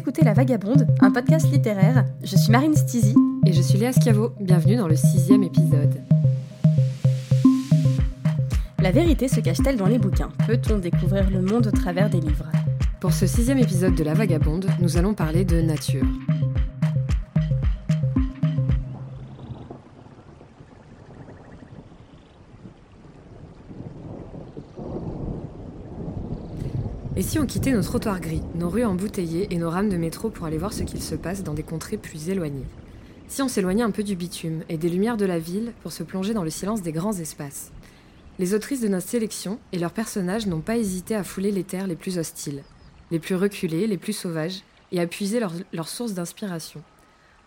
[0.00, 2.06] écoutez La Vagabonde, un podcast littéraire.
[2.24, 3.14] Je suis Marine Stizy.
[3.44, 4.32] Et je suis Léa Schiavo.
[4.40, 6.00] Bienvenue dans le sixième épisode.
[8.78, 10.30] La vérité se cache-t-elle dans les bouquins?
[10.46, 12.46] Peut-on découvrir le monde au travers des livres?
[12.98, 16.06] Pour ce sixième épisode de La Vagabonde, nous allons parler de nature.
[27.30, 30.46] Si on quittait nos trottoirs gris, nos rues embouteillées et nos rames de métro pour
[30.46, 32.66] aller voir ce qu'il se passe dans des contrées plus éloignées.
[33.28, 36.02] Si on s'éloignait un peu du bitume et des lumières de la ville pour se
[36.02, 37.70] plonger dans le silence des grands espaces.
[38.40, 41.86] Les autrices de notre sélection et leurs personnages n'ont pas hésité à fouler les terres
[41.86, 42.64] les plus hostiles,
[43.12, 46.82] les plus reculées, les plus sauvages, et à puiser leurs leur sources d'inspiration.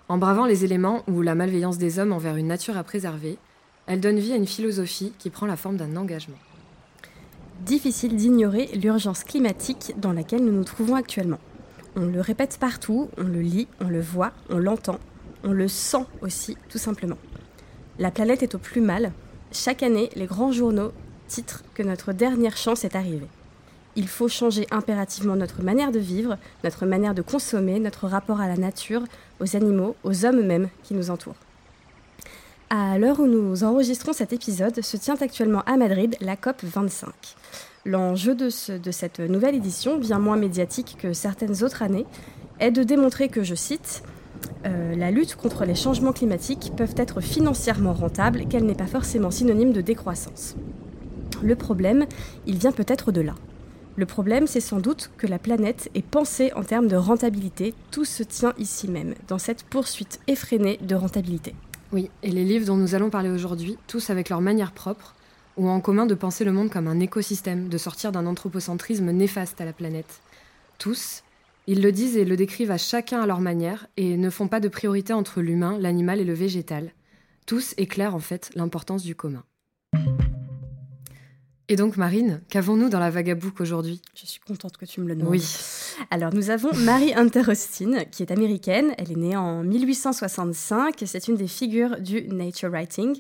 [0.07, 3.37] En bravant les éléments ou la malveillance des hommes envers une nature à préserver,
[3.87, 6.39] elles donnent vie à une philosophie qui prend la forme d'un engagement
[7.63, 11.39] difficile d'ignorer l'urgence climatique dans laquelle nous nous trouvons actuellement.
[11.95, 14.99] On le répète partout, on le lit, on le voit, on l'entend,
[15.43, 17.17] on le sent aussi, tout simplement.
[17.99, 19.13] La planète est au plus mal.
[19.51, 20.91] Chaque année, les grands journaux
[21.27, 23.27] titrent que notre dernière chance est arrivée.
[23.95, 28.47] Il faut changer impérativement notre manière de vivre, notre manière de consommer, notre rapport à
[28.47, 29.03] la nature,
[29.39, 31.35] aux animaux, aux hommes même qui nous entourent.
[32.69, 37.11] À l'heure où nous enregistrons cet épisode, se tient actuellement à Madrid la COP 25.
[37.85, 42.05] L'enjeu de, cette nouvelle édition, bien moins médiatique que certaines autres années,
[42.59, 44.03] est de démontrer que, je cite,
[44.65, 49.31] euh, la lutte contre les changements climatiques peuvent être financièrement rentables, qu'elle n'est pas forcément
[49.31, 50.55] synonyme de décroissance.
[51.43, 52.05] Le problème,
[52.47, 53.35] il vient peut-être de là.
[53.95, 57.75] Le problème, c'est sans doute que la planète est pensée en termes de rentabilité.
[57.91, 61.53] Tout se tient ici même, dans cette poursuite effrénée de rentabilité.
[61.93, 65.13] Oui, et les livres dont nous allons parler aujourd'hui, tous avec leur manière propre,
[65.57, 69.61] ont en commun de penser le monde comme un écosystème, de sortir d'un anthropocentrisme néfaste
[69.61, 70.21] à la planète.
[70.79, 71.23] Tous,
[71.67, 74.59] ils le disent et le décrivent à chacun à leur manière et ne font pas
[74.59, 76.93] de priorité entre l'humain, l'animal et le végétal.
[77.45, 79.43] Tous éclairent en fait l'importance du commun.
[81.69, 84.01] Et donc, Marine, qu'avons-nous dans la Vagabook aujourd'hui?
[84.15, 85.31] Je suis contente que tu me le demandes.
[85.31, 85.43] Oui.
[86.11, 88.93] Alors, nous avons Mary Hunter Austin, qui est américaine.
[88.97, 91.01] Elle est née en 1865.
[91.05, 93.15] C'est une des figures du nature writing.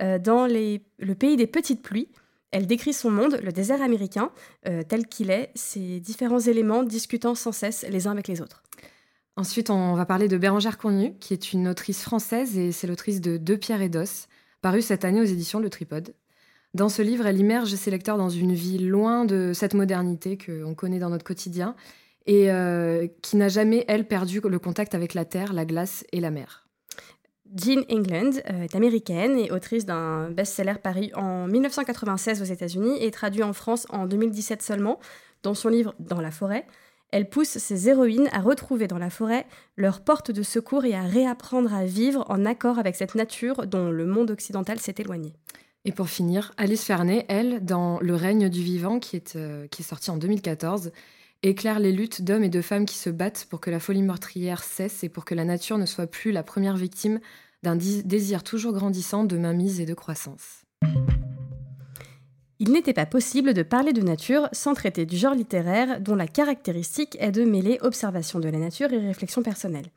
[0.00, 2.08] Euh, dans le pays des petites pluies,
[2.50, 4.30] elle décrit son monde, le désert américain,
[4.68, 8.62] euh, tel qu'il est, ses différents éléments discutant sans cesse les uns avec les autres.
[9.36, 13.22] Ensuite, on va parler de Bérangère Cornu, qui est une autrice française et c'est l'autrice
[13.22, 14.28] de Deux pierres et d'os,
[14.60, 16.14] paru cette année aux éditions Le Tripode.
[16.74, 20.74] Dans ce livre, elle immerge ses lecteurs dans une vie loin de cette modernité qu'on
[20.74, 21.74] connaît dans notre quotidien
[22.24, 26.20] et euh, qui n'a jamais, elle, perdu le contact avec la terre, la glace et
[26.20, 26.66] la mer.
[27.54, 33.10] Jean England euh, est américaine et autrice d'un best-seller paru en 1996 aux États-Unis et
[33.10, 34.98] traduit en France en 2017 seulement.
[35.42, 36.64] Dans son livre Dans la forêt,
[37.10, 39.44] elle pousse ses héroïnes à retrouver dans la forêt
[39.76, 43.90] leur porte de secours et à réapprendre à vivre en accord avec cette nature dont
[43.90, 45.34] le monde occidental s'est éloigné.
[45.84, 49.82] Et pour finir, Alice Fernet, elle, dans Le règne du vivant, qui est, euh, qui
[49.82, 50.92] est sorti en 2014,
[51.42, 54.62] éclaire les luttes d'hommes et de femmes qui se battent pour que la folie meurtrière
[54.62, 57.18] cesse et pour que la nature ne soit plus la première victime
[57.64, 60.62] d'un désir toujours grandissant de mainmise et de croissance.
[62.60, 66.28] Il n'était pas possible de parler de nature sans traiter du genre littéraire dont la
[66.28, 69.90] caractéristique est de mêler observation de la nature et réflexion personnelle.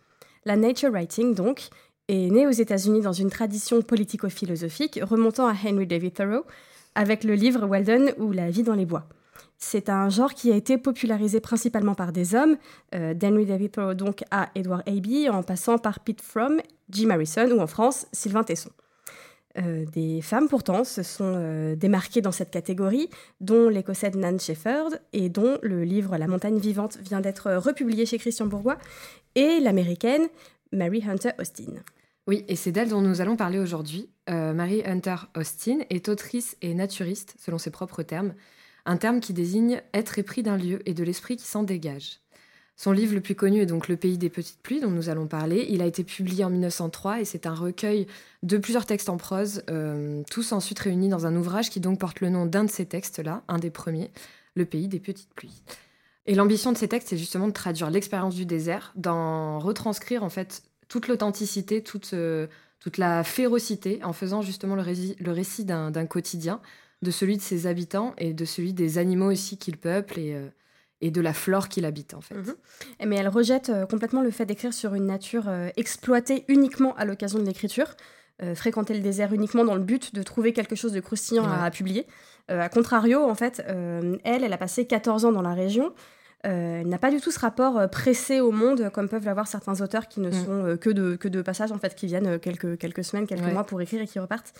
[0.45, 1.69] La nature writing, donc,
[2.07, 6.45] est né aux États-Unis dans une tradition politico-philosophique remontant à Henry David Thoreau
[6.95, 9.07] avec le livre Walden ou La vie dans les bois.
[9.57, 12.57] C'est un genre qui a été popularisé principalement par des hommes,
[12.93, 17.49] euh, d'Henry David Thoreau donc à Edward Abbey, en passant par Pete Fromm, Jim Harrison
[17.51, 18.69] ou en France, Sylvain Tesson.
[19.57, 24.99] Euh, des femmes pourtant se sont euh, démarquées dans cette catégorie, dont l'écossaise Nan Shepherd
[25.13, 28.77] et dont le livre La montagne vivante vient d'être republié chez Christian Bourgois,
[29.35, 30.27] et l'américaine
[30.73, 31.75] Mary Hunter Austin.
[32.27, 34.09] Oui, et c'est d'elle dont nous allons parler aujourd'hui.
[34.29, 38.33] Euh, Mary Hunter Austin est autrice et naturiste, selon ses propres termes,
[38.85, 42.19] un terme qui désigne être épris d'un lieu et de l'esprit qui s'en dégage.
[42.77, 45.27] Son livre le plus connu est donc Le pays des petites pluies, dont nous allons
[45.27, 45.65] parler.
[45.69, 48.07] Il a été publié en 1903 et c'est un recueil
[48.43, 52.19] de plusieurs textes en prose, euh, tous ensuite réunis dans un ouvrage qui donc porte
[52.21, 54.11] le nom d'un de ces textes-là, un des premiers,
[54.55, 55.63] Le pays des petites pluies.
[56.25, 60.29] Et l'ambition de ces textes, c'est justement de traduire l'expérience du désert, d'en retranscrire en
[60.29, 62.47] fait toute l'authenticité, toute, euh,
[62.79, 66.61] toute la férocité, en faisant justement le, le récit d'un quotidien,
[67.01, 70.47] de celui de ses habitants et de celui des animaux aussi qu'il peuple et, euh,
[71.01, 72.35] et de la flore qu'il habite en fait.
[72.35, 72.55] Mhm.
[73.05, 77.39] Mais elle rejette euh, complètement le fait d'écrire sur une nature exploitée uniquement à l'occasion
[77.39, 77.95] de l'écriture,
[78.53, 82.05] fréquenter le désert uniquement dans le but de trouver quelque chose de croustillant à, publier.
[82.49, 85.93] a contrario, en fait, elle, elle a passé 14 ans dans la région.
[86.45, 90.07] Elle n'a pas du tout ce rapport pressé au monde comme peuvent l'avoir certains auteurs
[90.07, 90.33] qui ne mm.
[90.33, 93.63] sont que, de, que de passages, en fait, qui viennent quelques, quelques semaines, quelques mois
[93.63, 94.53] pour écrire et qui repartent.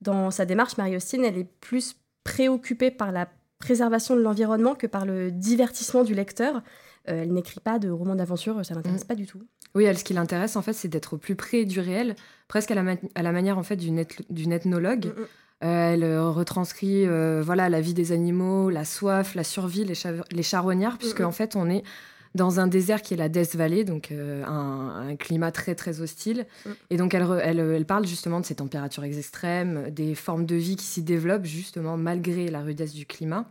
[0.00, 3.28] Dans sa démarche, Marie-Austin, elle est plus préoccupée par la
[3.58, 6.62] préservation de l'environnement que par le divertissement du lecteur.
[7.04, 9.08] elle n'écrit pas de romans d'aventure, ça l'intéresse mm.
[9.08, 9.42] pas du tout.
[9.74, 12.14] Oui, elle, ce qui l'intéresse, en fait, c'est d'être au plus près du réel,
[12.48, 13.98] presque à la, à la manière, en fait, d'une,
[14.52, 15.06] ethnologue.
[15.06, 15.20] Mm.
[15.20, 15.26] Euh,
[15.68, 19.94] elle euh, retranscrit euh, voilà la vie des animaux, la soif, la survie, les,
[20.30, 21.82] les charognards, puisque en fait on est
[22.34, 26.46] dans un désert qui est la Death Valley, donc un, climat très très hostile.
[26.88, 30.76] Et donc elle, elle, elle, parle justement de ces températures extrêmes, des formes de vie
[30.76, 33.46] qui s'y développent justement malgré la rudesse du climat.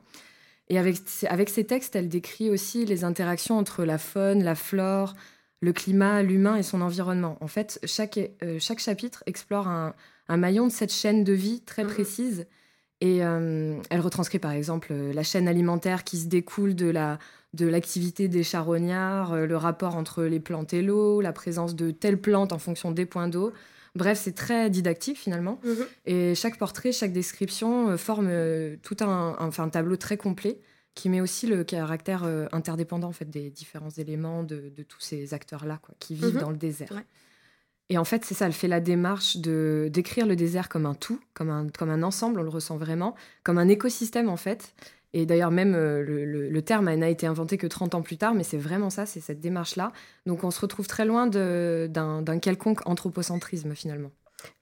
[0.69, 0.97] Et avec,
[1.27, 5.15] avec ces textes, elle décrit aussi les interactions entre la faune, la flore,
[5.59, 7.37] le climat, l'humain et son environnement.
[7.41, 9.93] En fait, chaque, euh, chaque chapitre explore un,
[10.37, 12.45] maillon de cette chaîne de vie très précise.
[12.99, 17.19] Et euh, elle retranscrit par exemple euh, la chaîne alimentaire qui se découle de la
[17.53, 22.21] de l'activité des charognards, le rapport entre les plantes et l'eau, la présence de telles
[22.21, 23.51] plantes en fonction des points d'eau.
[23.93, 25.59] Bref, c'est très didactique finalement.
[25.65, 25.71] Mmh.
[26.05, 28.29] Et chaque portrait, chaque description forme
[28.83, 30.61] tout un, un, tableau très complet
[30.95, 35.33] qui met aussi le caractère euh, interdépendant en fait des différents éléments de, tous ces
[35.33, 36.41] acteurs là quoi, qui vivent mhm.
[36.41, 36.89] dans le désert.
[37.91, 40.93] Et en fait, c'est ça, elle fait la démarche de d'écrire le désert comme un
[40.93, 44.73] tout, comme un, comme un ensemble, on le ressent vraiment, comme un écosystème en fait.
[45.11, 48.33] Et d'ailleurs, même euh, le, le, terme n'a été inventé que 30 ans plus tard,
[48.33, 49.91] mais c'est vraiment ça, c'est cette démarche-là.
[50.25, 54.11] Donc on se retrouve très loin d'un quelconque anthropocentrisme finalement.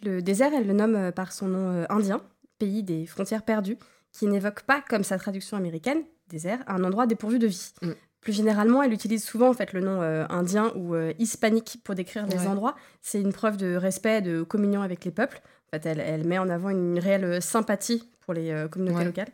[0.02, 2.22] Le désert, elle le nomme euh, par son nom indien,
[2.58, 3.78] pays des frontières perdues,
[4.12, 7.74] qui n'évoque pas, comme sa traduction américaine, désert, un endroit dépourvu de vie.
[7.84, 7.92] Mm.
[8.21, 11.95] Plus généralement, elle utilise souvent en fait le nom euh, indien ou euh, hispanique pour
[11.95, 12.75] décrire des endroits.
[13.01, 15.42] C'est une preuve de respect, de communion avec les peuples.
[15.68, 19.31] En fait, elle, elle met en avant une réelle euh, sympathie pour les communautés locales.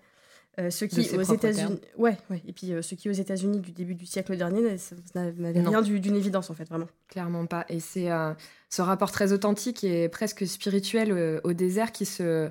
[0.69, 4.05] ceux qui aux États-Unis, ouais, ouais, et puis ceux qui aux États-Unis du début du
[4.05, 4.77] siècle dernier
[5.13, 6.87] n'avaient rien d'une évidence en fait, vraiment.
[7.09, 7.65] Clairement pas.
[7.67, 8.07] Et c'est
[8.69, 12.49] ce rapport très authentique et presque spirituel au désert qui se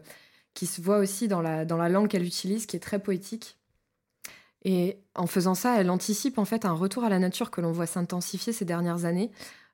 [0.52, 3.56] qui se voit aussi dans la dans la langue qu'elle utilise, qui est très poétique.
[4.64, 7.72] Et en faisant ça, elle anticipe en fait un retour à la nature que l'on
[7.72, 9.30] voit s'intensifier ces dernières années.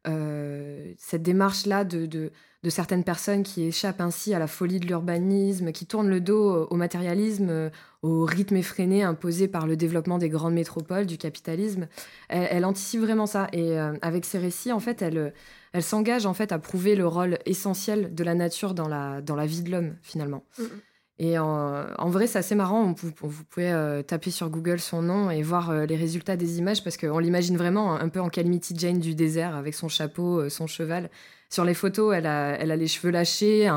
[0.08, 2.32] Euh, cette démarche-là de,
[2.68, 6.74] certaines personnes qui échappent ainsi à la folie de l'urbanisme, qui tournent le dos au
[6.74, 7.70] matérialisme, euh,
[8.02, 11.86] au rythme effréné imposé par le développement des grandes métropoles, du capitalisme,
[12.28, 13.48] elle, anticipe vraiment ça.
[13.52, 15.32] Et euh, avec ses récits, en fait, elle,
[15.80, 19.46] s'engage en fait à prouver le rôle essentiel de la nature dans la, dans la
[19.46, 20.42] vie de l'homme, finalement.
[20.58, 20.68] Mm, mm.
[21.22, 22.94] Et en, vrai, c'est assez marrant.
[22.94, 23.12] Vous,
[23.50, 26.96] pouvez euh, taper sur Google son nom et voir euh, les résultats des images parce
[26.96, 30.66] qu'on l'imagine vraiment un peu en Calamity Jane du désert avec son chapeau, euh, son
[30.66, 31.10] cheval.
[31.50, 33.70] Sur les photos, elle a, elle a les cheveux lâchés,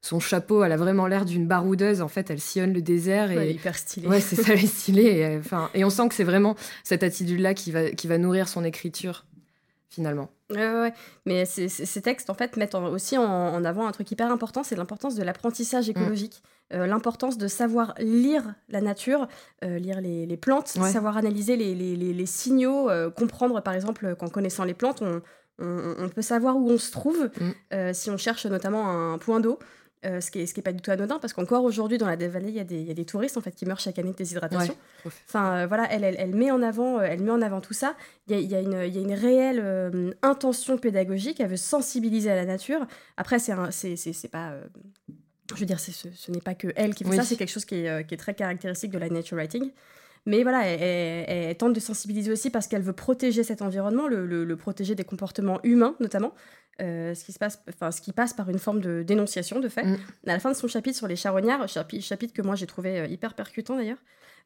[0.00, 2.00] son chapeau, elle a vraiment l'air d'une baroudeuse.
[2.00, 3.30] En fait, elle sillonne le désert.
[3.30, 3.52] Et...
[3.52, 4.08] hyper stylée.
[4.08, 5.20] Ouais, c'est ça, elle est stylée.
[5.20, 8.48] Et, enfin, et on sent que c'est vraiment cette attitude-là qui va, qui va nourrir
[8.48, 9.26] son écriture,
[9.90, 10.28] finalement.
[10.50, 10.92] Ouais, ouais,
[11.24, 15.14] mais ces, textes, en fait, mettent aussi en, avant un truc hyper important, c'est l'importance
[15.14, 15.90] de l'apprentissage mm.
[15.90, 16.42] écologique.
[16.72, 19.26] Euh, l'importance de savoir lire la nature,
[19.64, 24.74] euh, lire les, plantes, savoir analyser les, signaux, euh, comprendre par exemple qu'en connaissant les
[24.74, 27.92] plantes, on, peut savoir où on se trouve mm.
[27.92, 29.58] si on cherche notamment un point d'eau.
[30.04, 32.54] ce qui n'est est pas du tout anodin, parce qu'encore aujourd'hui, dans la vallée, il
[32.54, 34.74] y, a des touristes en fait, qui meurent chaque année de déshydratation.
[35.04, 37.94] enfin, voilà, elle, elle, met en avant, elle met en avant tout ça.
[38.28, 42.86] Il y, a, une réelle intention pédagogique, elle veut sensibiliser à la nature.
[43.16, 44.54] Après, c'est pas
[45.56, 47.66] je veux dire, ce, ce n'est pas que elle qui fait ça, c'est quelque chose
[47.72, 49.70] euh, qui est, très caractéristique de la nature writing.
[50.26, 54.94] Mais voilà, elle, tente de sensibiliser aussi parce qu'elle veut protéger cet environnement, le, protéger
[54.94, 56.34] des comportements humains notamment,
[56.82, 59.68] euh, ce, qui se passe, enfin, ce qui passe par une forme de dénonciation de
[59.68, 59.84] fait.
[59.84, 59.98] Mm.
[60.26, 63.06] À la fin de son chapitre sur les charognards, chapitre que moi j'ai trouvé euh,
[63.06, 63.98] hyper percutant d'ailleurs,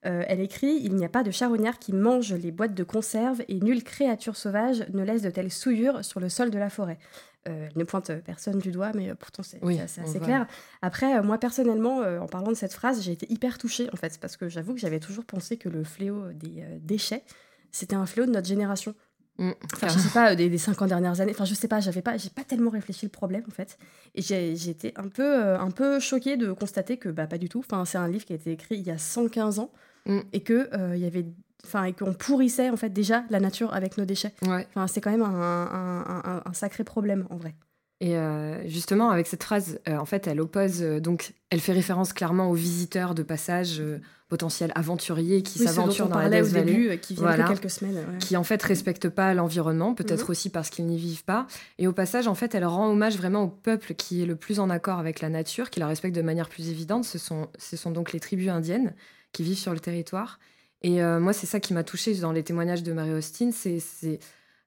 [0.06, 3.58] elle écrit Il n'y a pas de charognard qui mange les boîtes de conserve et
[3.60, 6.98] nulle créature sauvage ne laisse de telles souillures sur le sol de la forêt.
[7.46, 10.46] Euh, elle ne pointe personne du doigt, mais euh, pourtant c'est assez clair.
[10.82, 14.18] Après, euh, moi personnellement, en parlant de cette phrase, j'ai été hyper touchée en fait,
[14.18, 17.24] parce que j'avoue que j'avais toujours pensé que le fléau des déchets,
[17.70, 18.94] c'était un fléau de notre génération.
[19.38, 19.50] Mm.
[19.74, 21.32] enfin, je sais pas, des, des 50 dernières années.
[21.32, 23.78] Enfin, je sais pas, j'avais pas, j'ai pas tellement réfléchi le problème en fait.
[24.14, 27.58] Et j'ai été un peu, un peu choquée de constater que bah, pas du tout.
[27.58, 29.72] Enfin, c'est un livre qui a été écrit il y a 115 ans
[30.06, 30.20] mm.
[30.32, 31.26] et que il y avait
[31.64, 34.32] enfin et qu'on pourrissait en fait déjà la nature avec nos déchets.
[34.42, 37.54] Enfin, c'est quand même un, sacré problème en vrai.
[38.00, 41.72] Et euh, justement, avec cette phrase, euh, en fait, elle oppose, euh, donc, elle fait
[41.72, 43.80] référence clairement aux visiteurs de passage
[44.28, 48.60] potentiels aventuriers qui s'aventurent dans la au début, qui viennent quelques semaines, qui en fait
[48.62, 50.30] respectent pas l'environnement, peut-être mhm.
[50.30, 51.46] aussi parce qu'ils n'y vivent pas.
[51.78, 54.58] Et au passage, en fait, elle rend hommage vraiment au peuple qui est le plus
[54.58, 57.04] en accord avec la nature, qui la respecte de manière plus évidente.
[57.04, 58.92] Ce sont, ce sont donc les tribus indiennes
[59.32, 60.40] qui vivent sur le territoire
[60.84, 63.50] Et moi, c'est ça qui m'a touchée dans les témoignages de Marie Austin.
[63.52, 63.80] C'est,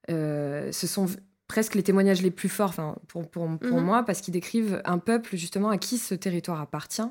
[0.08, 1.06] ce sont
[1.46, 2.74] presque les témoignages les plus forts
[3.06, 3.84] pour, pour, pour mhm.
[3.84, 7.08] moi, parce qu'ils décrivent un peuple justement à qui ce territoire appartient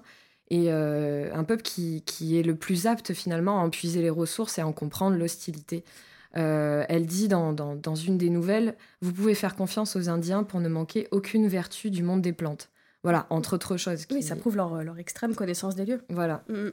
[0.49, 4.09] et euh, un peuple qui, qui, est le plus apte finalement à en puiser les
[4.09, 5.83] ressources et à en comprendre l'hostilité.
[6.37, 10.43] Euh, elle dit dans, dans, dans, une des nouvelles, vous pouvez faire confiance aux Indiens
[10.43, 12.69] pour ne manquer aucune vertu du monde des plantes.
[13.03, 14.05] Voilà, entre autres choses.
[14.11, 16.01] Oui, ça prouve leur, leur, extrême connaissance des lieux.
[16.09, 16.43] Voilà.
[16.49, 16.69] Mm.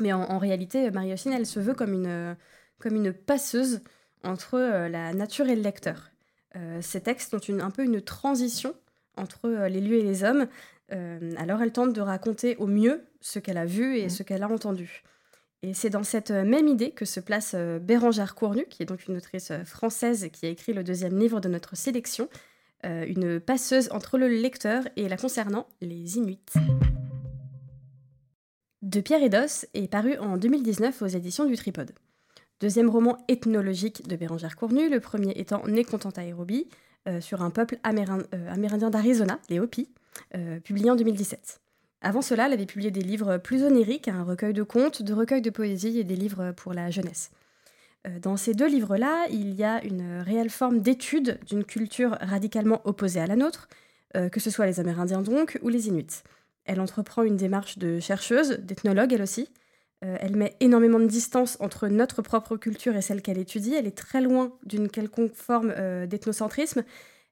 [0.00, 2.36] Mais en, en réalité, Marie-Ocine, elle se veut comme une,
[2.78, 3.80] comme une passeuse
[4.22, 6.10] entre euh, la nature et le lecteur.
[6.56, 8.74] Euh, ces textes ont une, un peu une transition
[9.16, 10.46] entre euh, les lieux et les hommes.
[10.92, 14.10] Euh, alors elle tente de raconter au mieux ce qu'elle a vu et mmh.
[14.10, 15.02] ce qu'elle a entendu.
[15.62, 19.16] Et c'est dans cette même idée que se place Bérangère Cournu, qui est donc une
[19.16, 22.28] autrice française qui a écrit le deuxième livre de notre sélection,
[22.84, 26.38] une passeuse entre le lecteur et la concernant, les Inuits.
[28.86, 31.90] De Pierre et est paru en 2019 aux éditions du Tripode.
[32.60, 36.68] Deuxième roman ethnologique de Bérangère Cournu, le premier étant Nécontente Aérobie,
[37.08, 39.88] euh, sur un peuple euh, amérindien d'Arizona, les Hopi,
[40.36, 41.58] euh, publié en 2017.
[42.00, 45.42] Avant cela, elle avait publié des livres plus oniriques, un recueil de contes, de recueils
[45.42, 47.32] de poésie et des livres pour la jeunesse.
[48.22, 53.18] Dans ces deux livres-là, il y a une réelle forme d'étude d'une culture radicalement opposée
[53.18, 53.68] à la nôtre,
[54.14, 56.22] que ce soit les Amérindiens donc ou les Inuits.
[56.66, 59.48] Elle entreprend une démarche de chercheuse, d'ethnologue elle aussi,
[60.04, 63.74] euh, elle met énormément de distance entre notre propre culture et celle qu'elle étudie.
[63.74, 66.84] Elle est très loin d'une quelconque forme euh, d'ethnocentrisme.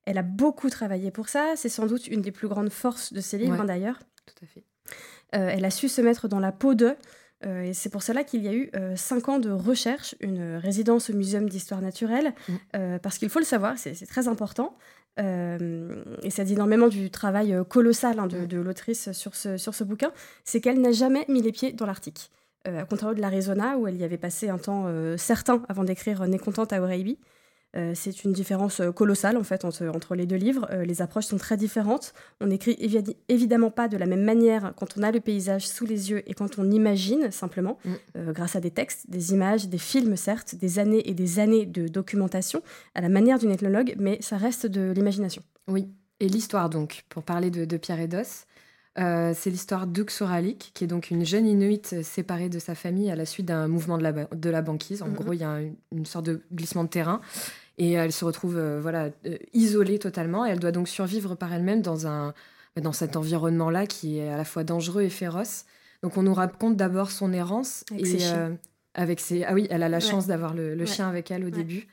[0.07, 1.55] Elle a beaucoup travaillé pour ça.
[1.57, 3.99] C'est sans doute une des plus grandes forces de ses livres, hein, d'ailleurs.
[4.26, 4.64] Tout à fait.
[5.35, 6.97] Euh, elle a su se mettre dans la peau d'eux.
[7.43, 11.12] Et c'est pour cela qu'il y a eu cinq ans de recherche, une résidence au
[11.12, 12.99] Muséum d'histoire naturelle, mm.
[13.03, 14.76] parce qu'il faut le savoir, c'est très important.
[15.19, 19.85] et ça dit énormément du travail colossal hein, de, de l'autrice sur ce, sur ce
[19.85, 20.11] bouquin,
[20.45, 22.31] c'est qu'elle n'a jamais mis les pieds dans l'Arctique
[22.67, 25.85] euh, à contrario de l'Arizona, où elle y avait passé un temps euh, certain avant
[25.85, 27.19] d'écrire Nécontente à Oreibi.
[27.76, 30.69] Euh, c'est une différence colossale en fait entre, entre les deux livres.
[30.85, 32.12] les approches sont très différentes.
[32.40, 32.76] On n'écrit
[33.28, 36.35] évidemment pas de la même manière quand on a le paysage sous les yeux et
[36.35, 38.33] quand on imagine simplement, mm.
[38.33, 41.88] grâce à des textes, des images, des films certes, des années et des années de
[41.88, 42.62] documentation,
[42.95, 45.43] à la manière d'une ethnologue, mais ça reste de l'imagination.
[45.69, 45.88] Oui,
[46.21, 48.47] et l'histoire donc, pour parler de, de Pierre Edos.
[48.97, 53.16] Euh, c'est l'histoire d'Uxoralik, qui est donc une jeune Inuit séparée de sa famille à
[53.16, 55.02] la suite d'un mouvement de la, de la banquise.
[55.02, 55.14] En mhm.
[55.14, 57.21] gros, il y a une, sorte de glissement de terrain
[57.78, 60.47] et elle se retrouve euh, voilà euh, isolée totalement.
[60.47, 62.35] Et elle doit donc survivre par elle-même dans un
[62.81, 65.64] dans cet environnement-là qui est à la fois dangereux et féroce.
[66.02, 68.35] Donc on nous raconte d'abord son errance avec et ses
[68.95, 71.87] avec ses ah oui, elle a la chance d'avoir le, chien avec elle au début.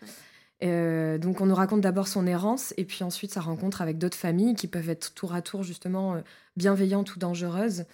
[0.63, 4.17] Euh, donc on nous raconte d'abord son errance et puis ensuite sa rencontre avec d'autres
[4.17, 6.21] familles qui peuvent être tour à tour justement euh,
[6.55, 7.85] bienveillantes ou dangereuses.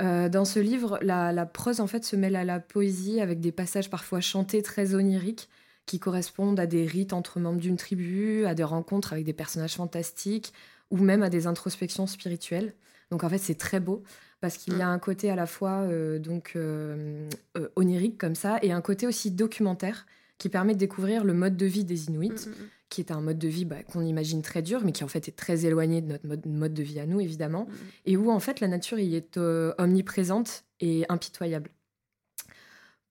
[0.00, 3.52] Euh, dans ce livre, la, prose en fait se mêle à la poésie avec des
[3.52, 5.48] passages parfois chantés très oniriques
[5.86, 9.74] qui correspondent à des rites entre membres d'une tribu, à des rencontres avec des personnages
[9.74, 10.52] fantastiques
[10.90, 12.74] ou même à des introspections spirituelles.
[13.10, 14.02] Donc en fait c'est très beau
[14.40, 15.86] parce qu'il y a un côté à la fois
[16.18, 16.56] donc
[17.76, 20.06] onirique comme ça et un côté aussi documentaire
[20.38, 22.68] qui permet de découvrir le mode de vie des Inuits, mm, mm, mm.
[22.88, 25.28] qui est un mode de vie bah, qu'on imagine très dur, mais qui en fait
[25.28, 27.68] est très éloigné de notre mode, de vie à nous, évidemment,
[28.04, 31.70] et où en fait la nature y est euh, omniprésente et impitoyable.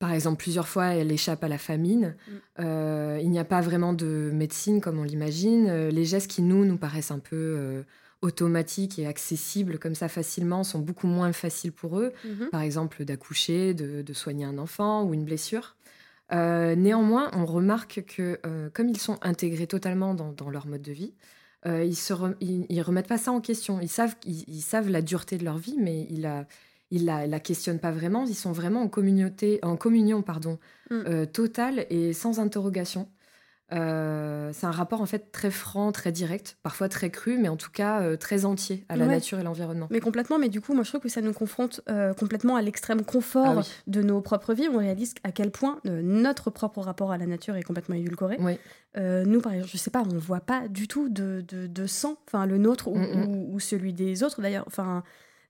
[0.04, 2.18] Par exemple, plusieurs fois, elle échappe à la famine.
[2.60, 5.70] Euh, il n'y a pas vraiment de médecine comme on l'imagine.
[5.70, 7.86] Euh, les gestes qui, nous, nous paraissent un peu
[8.22, 12.12] automatiques et accessibles comme ça facilement sont beaucoup moins faciles pour eux.
[12.26, 12.50] Mm-hmm.
[12.50, 15.78] Par exemple, d'accoucher, de, soigner un enfant ou une blessure.
[16.34, 20.92] Euh, néanmoins, on remarque que euh, comme ils sont intégrés totalement dans, leur mode de
[20.92, 21.14] vie,
[21.66, 23.80] euh, ils ne remettent pas ça en question.
[23.80, 26.46] Ils savent, ils, savent la dureté de leur vie, mais ils la,
[26.94, 28.26] ils la, la, questionnent pas vraiment.
[28.26, 30.60] Ils sont vraiment en, communauté, en communion pardon,
[30.90, 31.26] mm.
[31.28, 33.08] totale et sans interrogation.
[33.74, 37.56] Euh, c'est un rapport en fait très franc, très direct, parfois très cru, mais en
[37.56, 39.88] tout cas euh, très entier à la nature et l'environnement.
[39.90, 42.62] Mais complètement, mais du coup, moi je trouve que ça nous confronte euh, complètement à
[42.62, 44.68] l'extrême confort ah de nos propres vies.
[44.72, 48.38] On réalise à quel point notre propre rapport à la nature est complètement édulcoré.
[48.96, 52.46] nous, par exemple, je sais pas, on voit pas du tout de, de, sang, enfin
[52.46, 53.54] le nôtre ou, mm, mm.
[53.54, 54.66] ou, celui des autres d'ailleurs.
[54.68, 55.04] Enfin,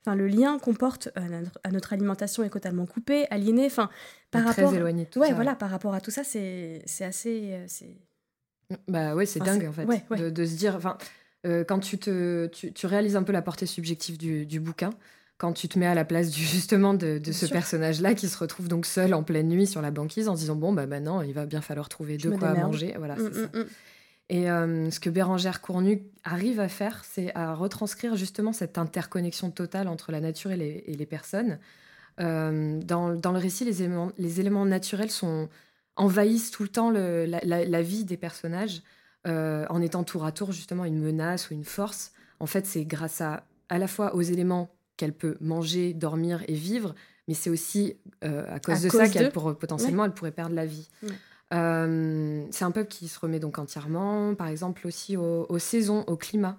[0.06, 3.66] Enfin, le lien qu'on porte à notre alimentation est totalement coupé, aliéné.
[3.66, 3.90] Enfin,
[4.32, 5.06] par rapport, très éloigné.
[5.06, 7.58] Tout ouais, voilà, par rapport à tout ça, c'est assez,
[8.88, 9.86] bah ouais, c'est dingue en fait
[10.32, 10.76] De, se dire.
[10.76, 10.98] Enfin,
[11.46, 14.92] euh, quand tu, te, tu, réalises un peu la portée subjective du, du, bouquin,
[15.38, 18.38] quand tu te mets à la place du, justement de, de ce personnage-là qui se
[18.38, 21.34] retrouve donc seul en pleine nuit sur la banquise en disant bon bah maintenant il
[21.34, 23.16] va bien falloir trouver de quoi manger, voilà.
[23.16, 23.66] Mm, mm, mm.
[24.30, 29.52] Et euh, ce que Bérangère Cournu arrive à faire, c'est à retranscrire justement cette interconnexion
[29.52, 31.60] totale entre la nature et les, et les personnes.
[32.18, 35.50] dans, le récit, les éléments, les éléments naturels sont,
[35.96, 38.82] envahissent tout le temps la, vie des personnages
[39.26, 42.14] en étant tour à tour justement une menace ou une force.
[42.40, 46.54] En fait, c'est grâce à à la fois aux éléments qu'elle peut manger, dormir et
[46.54, 46.94] vivre,
[47.28, 50.90] mais c'est aussi à cause de ça qu'elle pourrait potentiellement elle pourrait perdre la vie.
[51.54, 56.18] Euh, c'est un peuple qui se remet donc entièrement, par exemple aussi aux, saisons, au
[56.18, 56.58] climat.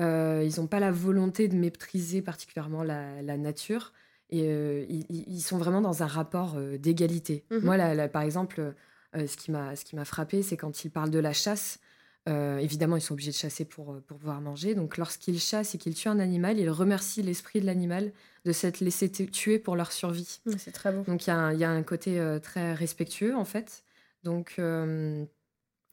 [0.00, 3.92] Euh, ils n'ont pas la volonté de mépriser particulièrement la, nature
[4.30, 7.44] et euh, ils, sont vraiment dans un rapport d'égalité.
[7.50, 7.60] Mhm.
[7.60, 8.74] Moi, par exemple,
[9.14, 9.52] ce qui
[9.96, 11.78] m'a frappé, c'est quand ils parlent de la chasse.
[12.26, 14.74] évidemment, ils sont obligés de chasser pour, pour pouvoir manger.
[14.74, 18.10] Donc, lorsqu'ils chassent et qu'ils tuent un animal, ils remercient l'esprit de l'animal
[18.44, 20.40] de s'être laissé tuer pour leur survie.
[20.56, 21.04] C'est très beau.
[21.04, 23.84] Donc, il y, y, a un côté très respectueux, en fait.
[24.24, 24.56] Donc.
[24.58, 25.24] Euh,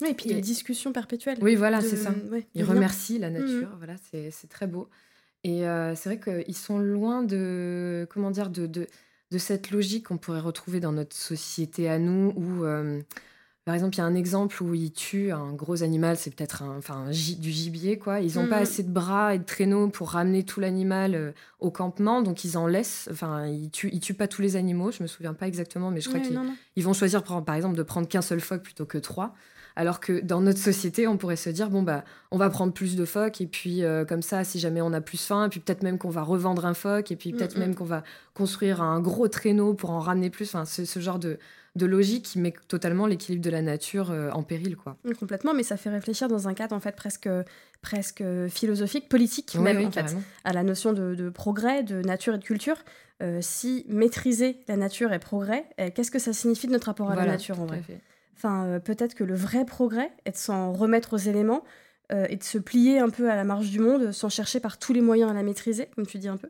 [0.08, 1.38] et puis il y a une discussion perpétuelle.
[1.42, 2.12] Oui, voilà, c'est ça.
[2.56, 3.34] ils remercient la mmh.
[3.34, 4.90] nature, voilà, c'est très beau.
[5.44, 8.88] Et euh, c'est vrai qu'ils sont loin de, comment dire, de, de,
[9.32, 13.02] de cette logique qu'on pourrait retrouver dans notre société à nous, où euh,
[13.63, 16.63] par exemple, il y a un exemple où ils tuent un gros animal, c'est peut-être
[16.63, 18.20] un, enfin, du gibier, quoi.
[18.20, 18.63] Ils n'ont pas mm.
[18.63, 22.58] assez de bras et de traîneaux pour ramener tout l'animal euh, au campement, donc ils
[22.58, 23.08] en laissent.
[23.12, 26.01] Enfin, ils tuent, ils tuent pas tous les animaux, je me souviens pas exactement, mais
[26.01, 29.36] je crois qu'ils vont choisir, par exemple, de prendre qu'un seul phoque plutôt que trois.
[29.75, 32.98] Alors que dans notre société, on pourrait se dire bon bah on va prendre plus
[32.98, 35.62] de phoques et puis euh, comme ça, si jamais on a plus faim, et puis
[35.62, 37.62] peut-être même qu'on va revendre un phoque et puis peut-être mm, mm.
[37.62, 38.03] même qu'on va
[38.34, 40.53] construire un gros traîneau pour en ramener plus.
[40.53, 41.39] Enfin, ce genre de
[41.75, 44.75] de logique qui met totalement l'équilibre de la nature euh, en péril.
[44.75, 44.98] Quoi.
[45.20, 47.30] Complètement, mais ça fait réfléchir dans un cadre en fait presque,
[47.82, 52.44] presque philosophique, politique même, en fait, à la notion de, progrès, de nature et de
[52.44, 52.78] culture.
[53.22, 57.12] Euh, si maîtriser la nature est progrès, eh, qu'est-ce que ça signifie de notre rapport
[57.12, 57.82] à la nature en vrai?
[58.36, 61.63] Enfin, euh, peut-être que le vrai progrès est de s'en remettre aux éléments
[62.28, 64.92] et de se plier un peu à la marge du monde sans chercher par tous
[64.92, 66.50] les moyens à la maîtriser, comme tu dis un peu.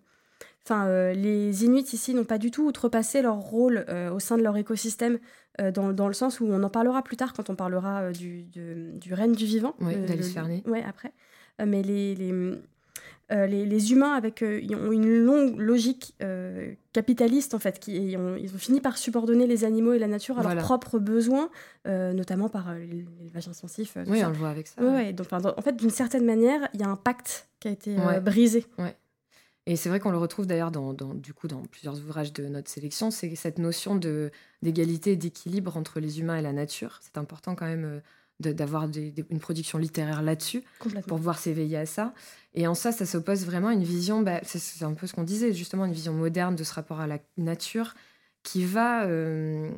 [0.66, 4.38] Enfin, euh, les Inuits ici n'ont pas du tout outrepassé leur rôle euh, au sein
[4.38, 5.18] de leur écosystème,
[5.60, 9.14] euh, dans, le sens où on en parlera plus tard quand on parlera du, du
[9.14, 9.76] règne du vivant.
[9.80, 11.14] Oui, d'Alice Oui, après.
[11.66, 16.16] mais les, les, les, humains avec, ont une longue logique
[16.94, 20.38] capitaliste, en fait, qui, ont, ils ont fini par subordonner les animaux et la nature
[20.38, 21.50] à leurs propres besoins,
[21.86, 23.98] notamment par l'élevage intensif.
[24.08, 24.82] oui, on le voit avec ça.
[24.82, 27.96] Ouais, donc, en fait, d'une certaine manière, il y a un pacte qui a été
[28.22, 28.66] brisé.
[28.78, 28.96] Ouais.
[29.68, 32.70] Et c'est vrai qu'on le retrouve d'ailleurs dans, du coup, dans plusieurs ouvrages de notre
[32.70, 34.32] sélection, c'est cette notion de,
[34.64, 36.98] d'égalité et d'équilibre entre les humains et la nature.
[37.02, 42.16] C'est important quand même euh, d'avoir une production littéraire là-dessus pour pouvoir s'éveiller à ça.
[42.56, 45.24] Et en ça, ça s'oppose vraiment à une vision, bah, c'est, un peu ce qu'on
[45.24, 47.94] disait, justement, une vision moderne de ce rapport à la nature
[48.42, 49.06] qui va...
[49.06, 49.70] Euh,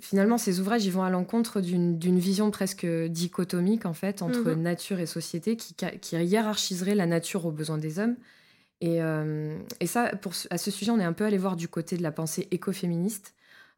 [0.00, 4.60] finalement, ces ouvrages, ils vont à l'encontre d'une, vision presque dichotomique, en fait, entre mm-hmm.
[4.60, 8.16] nature et société, qui, qui hiérarchiserait la nature aux besoins des hommes
[8.82, 11.96] euh, et, ça, pour, à ce sujet, on est un peu allé voir du côté
[11.96, 13.34] de la pensée écoféministe.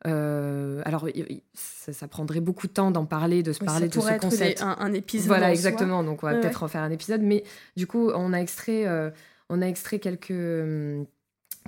[0.06, 1.08] Euh, alors,
[1.54, 4.62] ça, prendrait beaucoup de temps d'en parler, de se parler de ce concept.
[4.62, 5.28] un, un, épisode.
[5.28, 6.02] Voilà, exactement.
[6.02, 7.22] Donc, on va peut-être en faire un épisode.
[7.22, 7.44] Mais
[7.76, 9.10] du coup, on a extrait, euh,
[9.48, 10.32] on a extrait quelques,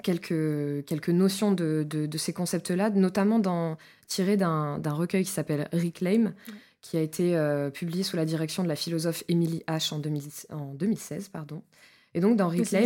[0.02, 6.32] quelques, quelques notions de, de, ces concepts-là, notamment dans, tiré d'un recueil qui s'appelle Reclaim,
[6.80, 7.38] qui a été
[7.74, 9.92] publié sous la direction de la philosophe Emily H.
[9.94, 10.22] en, 2000,
[10.52, 11.28] en 2016.
[11.28, 11.62] Pardon.
[12.16, 12.80] Et donc dans Reclaim,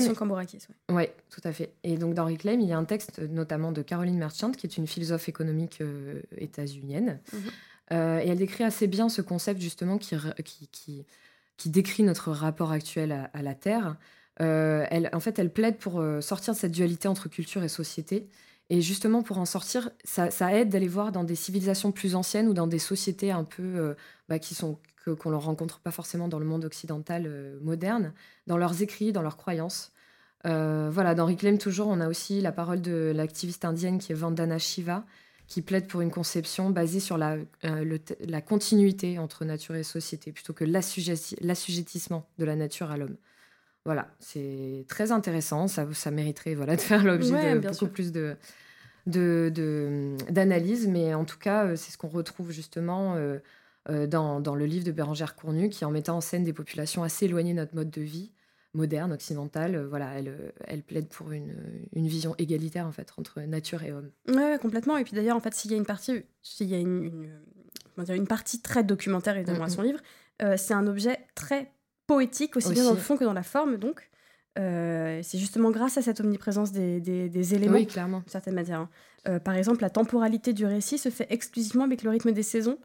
[0.89, 1.73] oui, ouais, tout à fait.
[1.85, 4.77] Et donc dans Reclaim, il y a un texte notamment de Caroline Merchant, qui est
[4.77, 7.41] une philosophe économique euh, états-unienne, mhm.
[7.93, 10.17] euh, et elle décrit assez bien ce concept justement qui,
[10.73, 11.07] qui,
[11.57, 13.97] qui, décrit notre rapport actuel à, la Terre.
[14.41, 18.29] Euh, elle, en fait, elle plaide pour sortir de cette dualité entre culture et société.
[18.69, 22.49] Et justement, pour en sortir, ça, ça aide d'aller voir dans des civilisations plus anciennes
[22.49, 23.95] ou dans des sociétés un peu
[24.29, 28.13] bah, qui sont qu'on ne rencontre pas forcément dans le monde occidental euh, moderne,
[28.47, 29.93] dans leurs écrits, dans leurs croyances.
[30.47, 34.15] Euh, voilà, dans Reclaim, toujours, on a aussi la parole de l'activiste indienne qui est
[34.15, 35.05] Vandana Shiva,
[35.47, 40.33] qui plaide pour une conception basée sur la, euh, la continuité entre nature et société,
[40.33, 43.17] plutôt que l'assujettissement de la nature à l'homme.
[43.85, 48.37] Voilà, c'est très intéressant, ça, ça mériterait voilà, de faire l'objet de beaucoup plus de
[49.07, 53.39] d'analyse, de, mais en tout cas, c'est ce qu'on retrouve justement euh,
[53.89, 57.25] dans, dans, le livre de Bérangère Cournu, qui en mettant en scène des populations assez
[57.25, 58.31] éloignées de notre mode de vie
[58.75, 61.55] moderne, occidentale, euh, voilà, elle, euh, elle plaide pour une,
[61.93, 64.11] une, vision égalitaire en fait entre nature et homme.
[64.29, 64.97] Ouais, complètement.
[64.97, 68.05] Et puis d'ailleurs, en fait, s'il y a une partie, s'il y a une, une,
[68.05, 70.01] dire, une, partie très documentaire évidemment à son livre,
[70.57, 71.71] c'est un objet très
[72.07, 74.09] poétique aussi, bien dans le fond que dans la forme, donc.
[74.57, 78.21] c'est justement grâce à cette omniprésence des, des, des éléments, oui, clairement.
[78.21, 78.89] d'une certaine manière.
[79.27, 79.39] Hein.
[79.41, 82.79] par exemple, la temporalité du récit se fait exclusivement avec le rythme des saisons.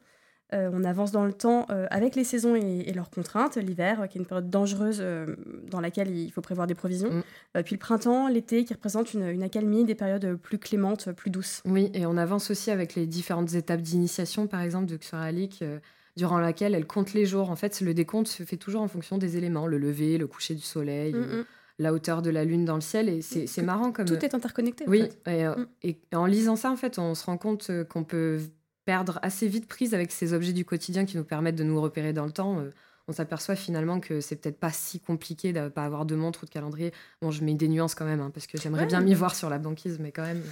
[0.52, 3.56] On avance dans le temps avec les saisons et, leurs contraintes.
[3.56, 5.04] L'hiver, qui est une période dangereuse
[5.70, 7.10] dans laquelle il faut prévoir des provisions.
[7.10, 7.62] Mm.
[7.62, 11.62] puis le printemps, l'été, qui représente une, une, accalmie, des périodes plus clémentes, plus douces.
[11.64, 15.62] Oui, et on avance aussi avec les différentes étapes d'initiation, par exemple, de Xoralik
[16.16, 17.50] durant laquelle elle compte les jours.
[17.50, 20.54] En fait, le décompte se fait toujours en fonction des éléments, le lever, le coucher
[20.54, 21.44] du soleil, mm, mm.
[21.78, 23.08] la hauteur de la lune dans le ciel.
[23.08, 24.06] Et c'est marrant comme...
[24.06, 24.84] Tout est interconnecté.
[24.88, 25.66] Oui, euh, mm.
[25.82, 28.40] et, en lisant ça, en fait, on se rend compte euh, qu'on peut
[28.86, 32.14] perdre assez vite prise avec ces objets du quotidien qui nous permettent de nous repérer
[32.14, 32.60] dans le temps.
[32.60, 32.70] Euh,
[33.08, 36.46] on s'aperçoit finalement que c'est peut-être pas si compliqué de pas avoir de montre ou
[36.46, 36.92] de calendrier.
[37.22, 39.48] Bon, je mets des nuances quand même, hein, parce que j'aimerais bien m'y voir sur
[39.48, 40.42] la banquise, mais quand même,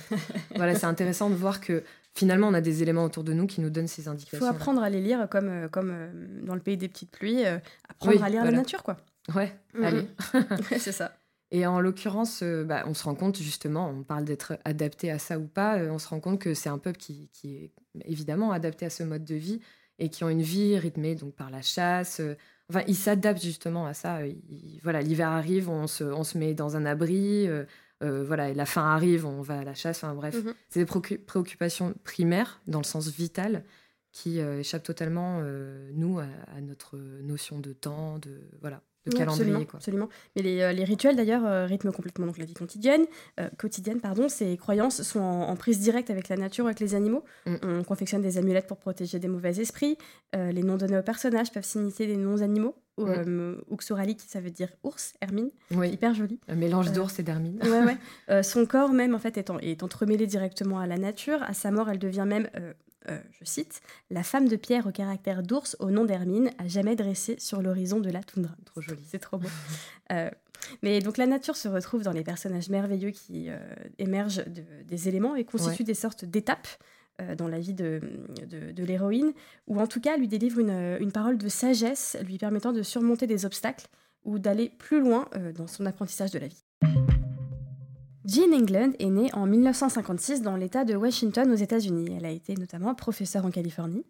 [0.54, 1.82] voilà, c'est intéressant de voir que
[2.14, 4.38] finalement, on a des éléments autour de nous qui nous donnent ces indications.
[4.38, 6.10] Il faut apprendre à les lire comme, euh, comme euh,
[6.44, 8.96] dans le pays des petites pluies, euh, apprendre à lire la nature, quoi.
[9.34, 9.84] Ouais, mm-hmm.
[9.84, 10.06] allez.
[10.78, 11.12] c'est ça.
[11.50, 15.38] Et en l'occurrence, bah, on se rend compte justement, on parle d'être adapté à ça
[15.38, 17.70] ou pas, on se rend compte que c'est un peuple qui, qui, est
[18.04, 19.60] évidemment adapté à ce mode de vie
[19.98, 22.20] et qui ont une vie rythmée donc par la chasse.
[22.68, 24.20] enfin, ils s'adaptent justement à ça.
[24.82, 27.48] voilà, l'hiver arrive, on se, on se, met dans un abri.
[28.04, 30.34] Euh, voilà, la fin arrive, on va à la chasse, enfin bref.
[30.42, 30.54] Mhm.
[30.68, 33.64] C'est des préoccupations primaires, dans le sens vital,
[34.12, 36.26] qui euh, échappent totalement, euh, nous, à,
[36.60, 39.52] notre notion de temps, de, voilà, de calendrier.
[39.52, 40.08] Absolument, absolument.
[40.36, 43.04] Mais les, rituels, d'ailleurs, rythment complètement donc, la vie quotidienne.
[43.58, 47.24] quotidienne pardon, ces croyances sont en, prise directe avec la nature, avec les animaux.
[47.46, 47.56] Mm.
[47.62, 49.98] On confectionne des amulettes pour protéger des mauvais esprits.
[50.32, 53.58] les noms donnés aux personnages peuvent signifier des noms animaux ou mm.
[53.70, 56.38] euh, ça veut dire ours, hermine, hyper joli.
[56.48, 57.58] Un mélange euh, d'ours et d'hermine.
[57.62, 57.96] Ouais, ouais.
[58.30, 61.42] Euh, son corps même en fait est, est, entremêlé directement à la nature.
[61.42, 62.48] À sa mort, elle devient même,
[63.08, 67.36] je cite, la femme de pierre au caractère d'ours au nom d'hermine, à jamais dressée
[67.38, 68.54] sur l'horizon de la toundra.
[68.64, 69.02] Trop joli.
[69.06, 69.48] C'est trop beau.
[70.82, 73.48] mais donc la nature se retrouve dans les personnages merveilleux qui
[73.98, 76.68] émergent des éléments et constituent des sortes d'étapes
[77.20, 78.00] euh, dans la vie de,
[78.48, 79.34] de, l'héroïne,
[79.68, 83.28] ou en tout cas lui délivre une, une, parole de sagesse lui permettant de surmonter
[83.28, 83.86] des obstacles
[84.24, 86.64] ou d'aller plus loin euh, dans son apprentissage de la vie.
[88.24, 92.14] Jean England est née en 1956 dans l'État de Washington aux États-Unis.
[92.16, 94.04] Elle a été notamment professeure en Californie.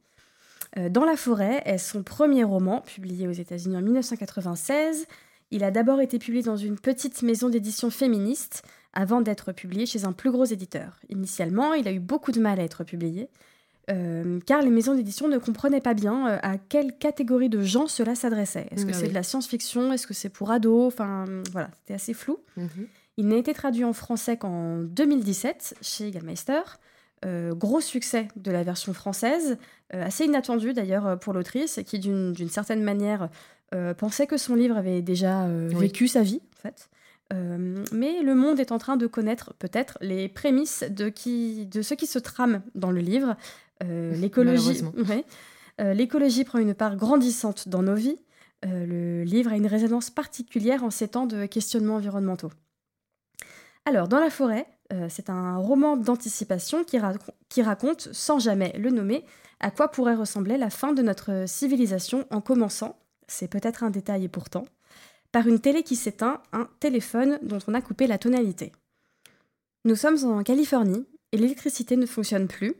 [0.79, 5.07] Euh, dans la forêt est son premier roman, publié aux États-Unis en 1996.
[5.51, 10.05] Il a d'abord été publié dans une petite maison d'édition féministe avant d'être publié chez
[10.05, 11.01] un plus gros éditeur.
[11.09, 13.29] Initialement, il a eu beaucoup de mal à être publié,
[13.91, 17.89] euh, car les maisons d'édition ne comprenaient pas bien euh, à quelle catégorie de gens
[17.89, 18.69] cela s'adressait.
[18.71, 19.93] Est-ce que ah c'est de la science-fiction?
[19.93, 20.87] Est-ce que c'est pour ados?
[20.87, 22.39] Enfin, voilà, c'était assez flou.
[22.57, 22.87] Mhm.
[23.17, 26.61] Il n'a été traduit en français qu'en 2017 chez Egalmeister.
[27.25, 29.57] Euh, gros succès de la version française,
[29.91, 33.29] assez inattendu d'ailleurs pour l'autrice, qui d'une certaine manière
[33.97, 36.89] pensait que son livre avait déjà vécu sa vie, en fait.
[37.33, 41.83] Euh, mais le monde est en train de connaître peut-être les prémices de, qui, de
[41.83, 43.37] ce qui se trame dans le livre.
[43.83, 44.83] Euh, l'écologie,
[45.81, 48.19] euh, l'écologie prend une part grandissante dans nos vies.
[48.63, 52.51] le livre a une résonance particulière en ces temps de questionnements environnementaux.
[53.85, 54.67] Alors, dans la forêt,
[55.09, 56.99] c'est un roman d'anticipation qui,
[57.49, 59.25] qui raconte, sans jamais le nommer,
[59.61, 64.25] à quoi pourrait ressembler la fin de notre civilisation en commençant, c'est peut-être un détail
[64.25, 64.67] et pourtant,
[65.33, 68.73] par une télé qui s'éteint, un téléphone dont on a coupé la tonalité.
[69.85, 72.75] Nous sommes en Californie et l'électricité ne fonctionne plus,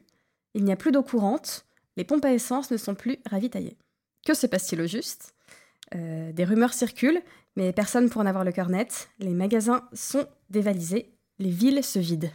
[0.55, 3.77] il n'y a plus d'eau courante, les pompes à essence ne sont plus ravitaillées.
[4.25, 5.35] Que se passe-t-il au juste?
[5.95, 7.23] Euh, Des rumeurs circulent,
[7.57, 9.09] mais personne pour en avoir le cœur net.
[9.19, 12.31] Les magasins sont dévalisés, les villes se vident.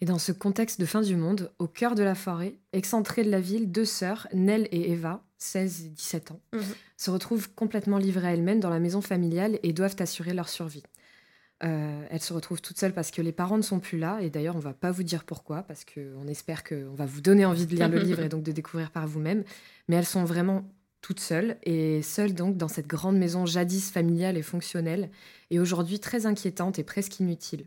[0.00, 3.30] Et dans ce contexte de fin du monde, au cœur de la forêt, excentrées de
[3.30, 6.62] la ville, deux sœurs, Nell et Eva, 16 et 17 ans, mhm.
[6.96, 10.82] se retrouvent complètement livrées à elles-mêmes dans la maison familiale et doivent assurer leur survie.
[11.64, 14.28] Euh, elles se retrouvent toutes seules parce que les parents ne sont plus là, et
[14.28, 17.66] d'ailleurs on va pas vous dire pourquoi, parce qu'on espère qu'on va vous donner envie
[17.66, 19.42] de lire le livre et donc de découvrir par vous-même,
[19.88, 20.68] mais elles sont vraiment
[21.00, 25.10] toutes seules, et seules donc dans cette grande maison jadis familiale et fonctionnelle,
[25.50, 27.66] et aujourd'hui très inquiétante et presque inutile.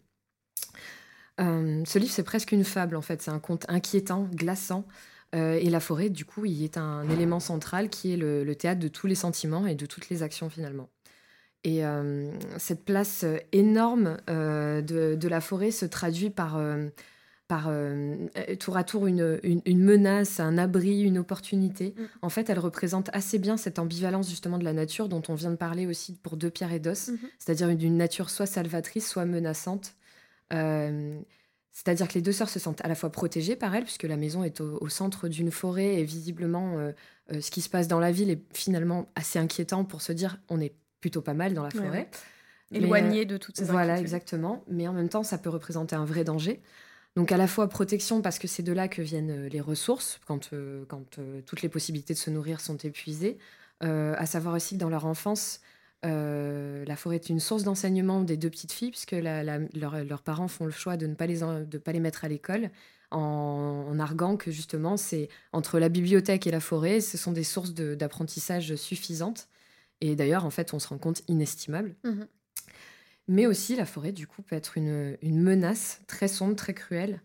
[1.39, 3.22] Euh, ce livre, c'est presque une fable, en fait.
[3.22, 4.86] C'est un conte inquiétant, glaçant.
[5.36, 8.80] Euh, et la forêt, du coup, il est un élément central qui est le, théâtre
[8.80, 10.89] de tous les sentiments et de toutes les actions, finalement.
[11.63, 16.60] Et euh, cette place énorme de, la forêt se traduit par,
[17.50, 17.70] par
[18.60, 21.96] tour à tour une, menace, un abri, une opportunité.
[21.98, 22.04] Mm.
[22.22, 25.50] En fait, elle représente assez bien cette ambivalence justement de la nature dont on vient
[25.50, 27.18] de parler aussi pour Deux pierres et d'os, mm-hmm.
[27.40, 29.96] c'est-à-dire une nature soit salvatrice, soit menaçante.
[30.54, 31.20] Euh,
[31.72, 34.18] c'est-à-dire que les deux sœurs se sentent à la fois protégées par elle, puisque la
[34.18, 36.92] maison est au, centre d'une forêt et visiblement euh,
[37.32, 40.40] euh, ce qui se passe dans la ville est finalement assez inquiétant pour se dire
[40.50, 42.10] on est plutôt pas mal dans la forêt.
[42.72, 44.64] Éloigné de toutes ces Voilà, exactement.
[44.70, 46.62] Mais en même temps, ça peut représenter un vrai danger.
[47.15, 50.52] Donc à la fois protection parce que c'est de là que viennent les ressources quand,
[50.88, 53.38] quand toutes les possibilités de se nourrir sont épuisées.
[53.82, 55.60] à savoir aussi que dans leur enfance,
[56.04, 60.72] la forêt est une source d'enseignement des deux petites filles puisque leurs parents font le
[60.72, 61.39] choix de ne pas les,
[61.80, 62.69] pas les mettre à l'école
[63.12, 67.74] en, arguant que justement c'est entre la bibliothèque et la forêt, ce sont des sources
[67.74, 69.48] d'apprentissage suffisantes.
[70.02, 71.95] Et d'ailleurs, en fait, on se rend compte inestimable.
[72.04, 72.24] Mmh
[73.30, 77.22] Mais aussi, la forêt, du coup, peut être une, menace très sombre, très cruelle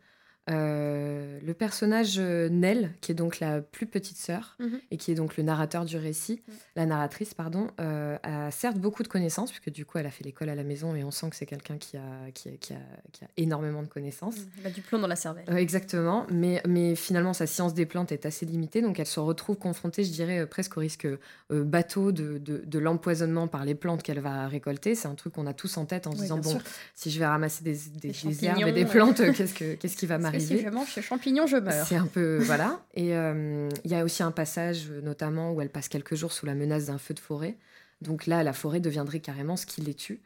[0.49, 4.81] le personnage euh, Nell, qui est donc la plus petite sœur mhm.
[4.91, 6.55] et qui est donc le narrateur du récit, mhm.
[6.77, 10.25] la narratrice, pardon, euh, a certes beaucoup de connaissances, puisque du coup elle a fait
[10.25, 12.75] l'école à la maison et on sent que c'est quelqu'un qui a, qui, a, qui,
[13.25, 14.37] a, énormément de connaissances.
[14.37, 14.47] Mhm.
[14.61, 15.45] Elle a du plomb dans la cervelle.
[15.57, 19.57] exactement, mais, mais finalement sa science des plantes est assez limitée, donc elle se retrouve
[19.57, 21.07] confrontée, je dirais, presque au risque
[21.51, 24.95] bateau de, de, l'empoisonnement par les plantes qu'elle va récolter.
[24.95, 26.59] C'est un truc qu'on a tous en tête en se disant, bon,
[26.95, 30.19] si je vais ramasser des, des, herbes et des plantes, qu'est-ce, que, qu'est-ce qui va
[30.19, 31.87] m'arriver si je mange ce champignon, je meurs.
[31.87, 32.39] C'est un peu.
[32.43, 32.85] voilà.
[32.95, 36.47] Et euh, il y a aussi un passage, notamment, où elle passe quelques jours sous
[36.47, 37.57] la menace d'un feu de forêt.
[38.01, 40.21] Donc là, la forêt deviendrait carrément ce qui les tue.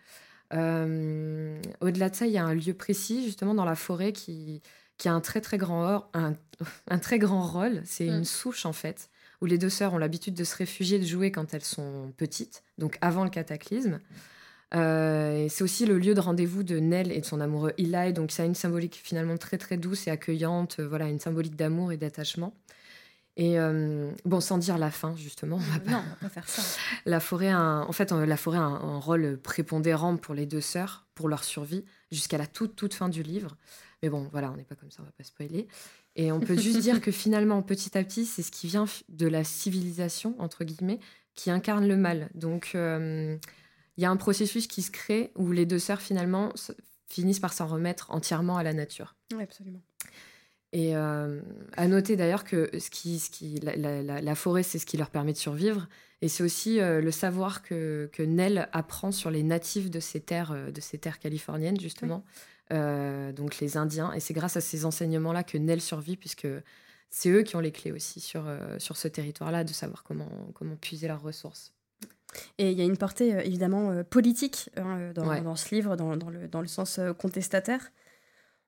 [0.55, 4.63] Euh, au-delà de ça, il y a un lieu précis, justement, dans la forêt qui,
[4.97, 6.35] qui a un très, très grand, un,
[6.89, 7.83] un très grand rôle.
[7.85, 8.25] C'est une mm.
[8.25, 11.55] souche, en fait, où les deux sœurs ont l'habitude de se réfugier, de jouer quand
[11.55, 14.01] elles sont petites, donc avant le cataclysme.
[14.75, 18.31] Euh, c'est aussi le lieu de rendez-vous de Nell et de son amoureux Eli, donc
[18.31, 21.91] ça a une symbolique finalement très très douce et accueillante, euh, voilà, une symbolique d'amour
[21.91, 22.55] et d'attachement.
[23.37, 26.29] Et euh, bon, sans dire la fin, justement, on va pas, non, on va pas
[26.29, 26.63] faire ça.
[27.07, 31.29] La forêt, en fait, la forêt a un, rôle prépondérant pour les deux sœurs, pour
[31.29, 33.57] leur survie, jusqu'à la toute toute fin du livre.
[34.03, 35.69] Mais bon, voilà, on n'est pas comme ça, on va pas spoiler.
[36.17, 39.29] Et on peut juste dire que finalement, petit à petit, c'est ce qui vient de
[39.29, 40.99] la civilisation entre guillemets
[41.37, 42.31] qui incarne le mal.
[42.35, 42.77] Donc
[43.99, 46.53] il y a un processus qui se crée où les deux sœurs finalement
[47.09, 49.17] finissent par s'en remettre entièrement à la nature.
[49.35, 49.81] Oui, absolument.
[50.73, 51.41] Et euh,
[51.77, 55.33] à noter d'ailleurs que ce qui, ce qui, la, forêt, c'est ce qui leur permet
[55.33, 55.89] de survivre.
[56.23, 60.21] Et c'est aussi euh, le savoir que, que, Nell apprend sur les natifs de ces
[60.21, 62.25] terres, euh, de ces terres californiennes, justement,
[62.71, 64.13] donc les Indiens.
[64.13, 66.47] Et c'est grâce à ces enseignements-là que Nell survit, puisque
[67.11, 68.45] c'est eux qui ont les clés aussi sur,
[68.77, 71.73] sur ce territoire-là, de savoir comment, comment puiser leurs ressources.
[72.59, 75.97] Et il y a une portée euh, évidemment euh, politique hein, euh, dans, ce livre,
[75.97, 77.91] dans, le, dans le, sens contestataire.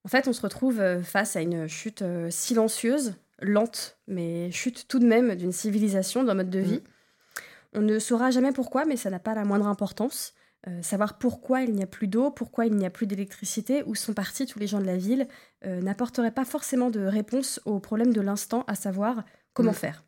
[0.04, 5.06] En fait, on se retrouve face à une chute silencieuse, lente, mais chute tout de
[5.06, 6.82] même d'une civilisation, d'un mode de vie.
[6.82, 7.40] Mm.
[7.74, 10.32] On ne saura jamais pourquoi, mais ça n'a pas la moindre importance.
[10.80, 14.14] savoir pourquoi il n'y a plus d'eau, pourquoi il n'y a plus d'électricité, où sont
[14.14, 15.28] partis tous les gens de la ville,
[15.66, 19.74] n'apporterait pas forcément de réponse au problème de l'instant, à savoir comment mm.
[19.74, 20.04] faire.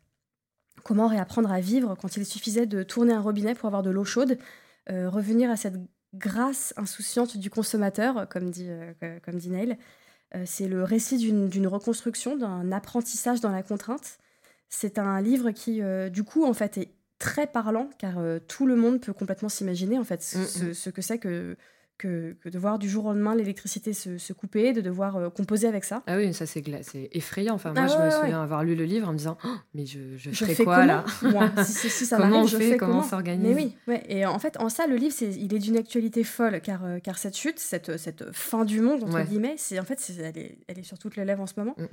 [0.83, 4.03] Comment réapprendre à vivre quand il suffisait de tourner un robinet pour avoir de l'eau
[4.03, 4.37] chaude
[4.89, 5.75] euh, Revenir à cette
[6.13, 9.77] grâce insouciante du consommateur, comme dit, euh, comme dit Neil.
[10.35, 14.17] Euh, c'est le récit d'une reconstruction, d'un apprentissage dans la contrainte.
[14.69, 18.15] C'est un livre qui, du coup, en fait, est très parlant, car
[18.47, 20.73] tout le monde peut complètement s'imaginer, en fait, ce, mm, mm.
[20.73, 21.55] ce que c'est que
[21.97, 25.83] que, de voir du jour au lendemain l'électricité se, couper, de devoir euh, composer avec
[25.83, 26.03] ça.
[26.07, 26.63] Ah oui, ça c'est
[27.11, 27.55] effrayant.
[27.55, 29.85] Enfin, moi, ah je me souviens avoir lu le livre en me disant, oh, mais
[29.85, 33.03] je, je, ferai quoi là Moi, si, si, ça Comment on je fait, fais comment
[33.03, 34.03] s'organise Mais oui, ouais.
[34.07, 37.17] et en fait, en ça, le livre, il est d'une actualité folle, car, euh, car
[37.17, 40.79] cette chute, cette, cette fin du monde, entre guillemets, c'est en fait, elle est, elle,
[40.79, 41.75] est, sur toutes les lèvres en ce moment.
[41.77, 41.87] Mm, mm.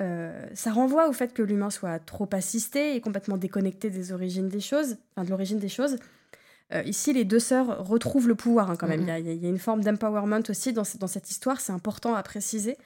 [0.00, 4.48] Euh, ça renvoie au fait que l'humain soit trop assisté et complètement déconnecté des origines
[4.48, 5.96] des choses, enfin de l'origine des choses.
[6.72, 9.04] Euh, ici, les deux sœurs retrouvent le pouvoir hein, quand même.
[9.04, 9.20] Mm-hmm.
[9.20, 12.76] Il, y a, une forme d'empowerment aussi dans, cette histoire, c'est important à préciser.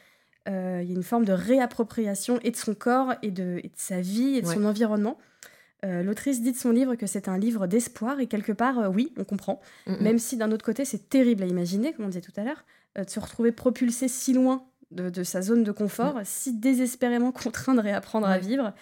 [0.49, 4.01] Euh, il y a une forme de réappropriation et de son corps et de, sa
[4.01, 5.19] vie et de son environnement.
[5.85, 9.13] Euh, l'autrice dit de son livre que c'est un livre d'espoir et quelque part, oui,
[9.19, 9.61] on comprend.
[9.87, 12.65] Même si d'un autre côté, c'est terrible à imaginer, comme on disait tout à l'heure,
[12.97, 16.23] de se retrouver propulsé si loin de, sa zone de confort, mm.
[16.25, 18.73] si désespérément contraint de réapprendre à vivre.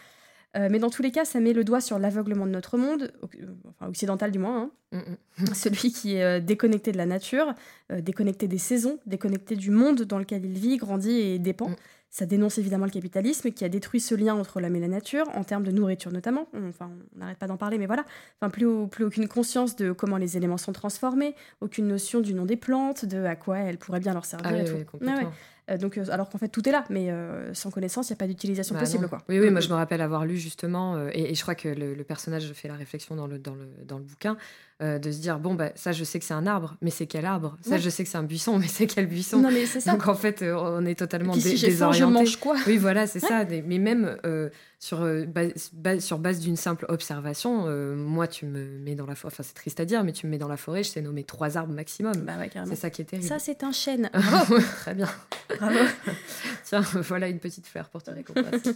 [0.57, 3.13] Euh, mais dans tous les cas, ça met le doigt sur l'aveuglement de notre monde,
[3.23, 4.99] euh, enfin occidental du moins, hein.
[5.39, 5.47] mm, mm.
[5.55, 7.55] celui qui est euh, déconnecté de la nature,
[7.91, 11.71] déconnecté des saisons, déconnecté du monde dans lequel il vit, grandit et dépend.
[11.71, 11.77] Mm.
[12.11, 15.27] Ça dénonce évidemment le capitalisme qui a détruit ce lien entre l'homme et la nature,
[15.35, 16.47] en termes de nourriture notamment.
[16.69, 18.05] Enfin, on n'arrête pas d'en parler, mais voilà.
[18.39, 22.45] Enfin, plus, plus aucune conscience de comment les éléments sont transformés, aucune notion du nom
[22.45, 24.85] des plantes, de à quoi elles pourraient bien leur servir ah et tout.
[24.91, 25.33] complètement.
[25.71, 28.17] Euh, donc, euh, alors qu'en fait, tout est là, mais euh, sans connaissance, il n'y
[28.17, 29.09] a pas d'utilisation bah possible.
[29.09, 29.19] Quoi.
[29.29, 32.53] Oui, oui, moi je me rappelle avoir lu justement, et, je crois que le, personnage
[32.53, 34.37] fait la réflexion dans le, dans le, dans le bouquin,
[34.81, 37.25] de se dire bon, bah, ça je sais que c'est un arbre, mais c'est quel
[37.25, 37.57] arbre?
[37.61, 39.39] Ça je sais que c'est un buisson, mais c'est quel buisson?
[39.39, 39.93] Non, mais ça.
[39.93, 41.99] Donc en fait, on est totalement si désorienté.
[42.01, 42.57] je mange quoi?
[42.67, 43.45] Oui, voilà, c'est ça.
[43.45, 44.17] Mais même
[44.81, 49.45] sur, base, sur base d'une simple observation, moi tu me mets dans la forêt, enfin
[49.45, 51.57] c'est triste à dire, mais tu me mets dans la forêt, je sais nommer trois
[51.57, 52.15] arbres maximum.
[52.17, 52.35] Bah
[52.67, 53.29] c'est ça qui est terrible.
[53.29, 54.11] Ça c'est un chêne.
[54.81, 55.09] Très bien.
[55.59, 55.79] Bravo.
[56.65, 58.75] Tiens, voilà une petite fleur pour te récompenser.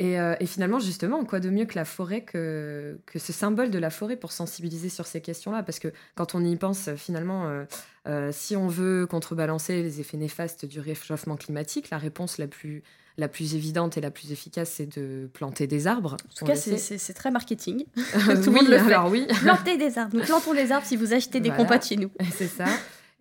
[0.00, 3.78] Euh, et, finalement, justement, quoi de mieux que la forêt, que, que ce symbole de
[3.78, 5.62] la forêt pour sensibiliser sur ces questions-là?
[5.62, 7.64] Parce que quand on y pense, finalement, euh,
[8.08, 12.82] euh, si on veut contrebalancer les effets néfastes du réchauffement climatique, la réponse la plus,
[13.18, 16.14] la plus évidente et la plus efficace, c'est de planter des arbres.
[16.14, 17.84] En tout cas, c'est très marketing.
[17.94, 18.96] tout le monde le fait.
[19.10, 19.26] oui.
[19.42, 20.16] Planter des arbres.
[20.16, 21.64] Nous plantons des arbres si vous achetez des voilà.
[21.64, 22.10] compotes chez nous.
[22.32, 22.64] C'est ça.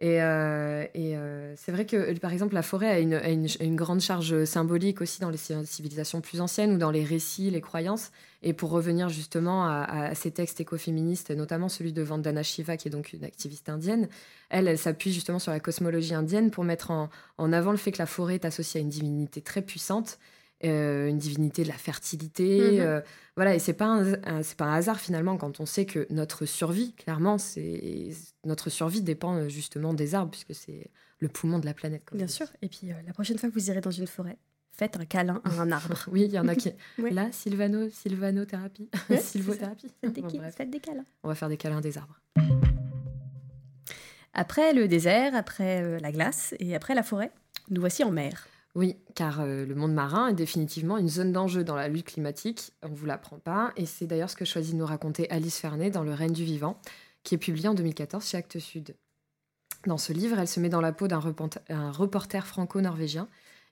[0.02, 5.00] Et, euh, euh, c'est vrai que, par exemple, la forêt a une, grande charge symbolique
[5.00, 8.12] aussi dans les civilisations plus anciennes ou dans les récits, les croyances.
[8.42, 12.92] Et pour revenir justement à, ces textes écoféministes, notamment celui de Vandana Shiva, qui est
[12.92, 14.10] donc une activiste indienne,
[14.50, 16.90] elle s'appuie justement sur la cosmologie indienne pour mettre
[17.38, 20.18] en avant le fait que la forêt est associée à une divinité très puissante
[20.64, 22.74] euh, une divinité de la fertilité.
[22.74, 22.80] Mhm.
[22.80, 23.02] Euh,
[23.36, 24.04] voilà, et c'est pas
[24.44, 28.10] c'est pas un hasard finalement quand on sait que notre survie, clairement, c'est
[28.46, 32.04] notre survie dépend euh, justement des arbres puisque c'est le poumon de la planète.
[32.14, 32.48] Bien sûr.
[32.62, 34.38] Et puis la prochaine fois que vous irez dans une forêt,
[34.72, 36.06] faites un câlin à un arbre.
[36.12, 36.72] oui, il y en a qui.
[36.98, 39.92] Là, sylvano, sylvanothérapie, sylvothérapie.
[40.02, 41.06] Faites, des, faites des câlins.
[41.24, 42.20] On va faire des câlins des arbres.
[44.34, 47.32] Après le désert, après la glace et après la forêt,
[47.70, 48.48] nous voici en mer.
[48.74, 52.72] Oui, car euh, le monde marin est définitivement une zone d'enjeu dans la lutte climatique,
[52.82, 55.58] on ne vous l'apprend pas, et c'est d'ailleurs ce que choisit de nous raconter Alice
[55.58, 56.80] Fernet dans Le règne du vivant,
[57.24, 58.96] qui est publié en 2014 chez Actes Sud.
[59.88, 63.28] Dans ce livre, elle se met dans la peau d'un reporter, franco-norvégien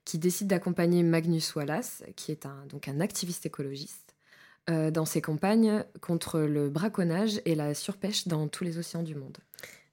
[0.05, 4.15] qui décide d'accompagner Magnus Wallace, qui est un, donc un activiste écologiste,
[4.69, 9.15] euh, dans ses campagnes contre le braconnage et la surpêche dans tous les océans du
[9.15, 9.37] monde.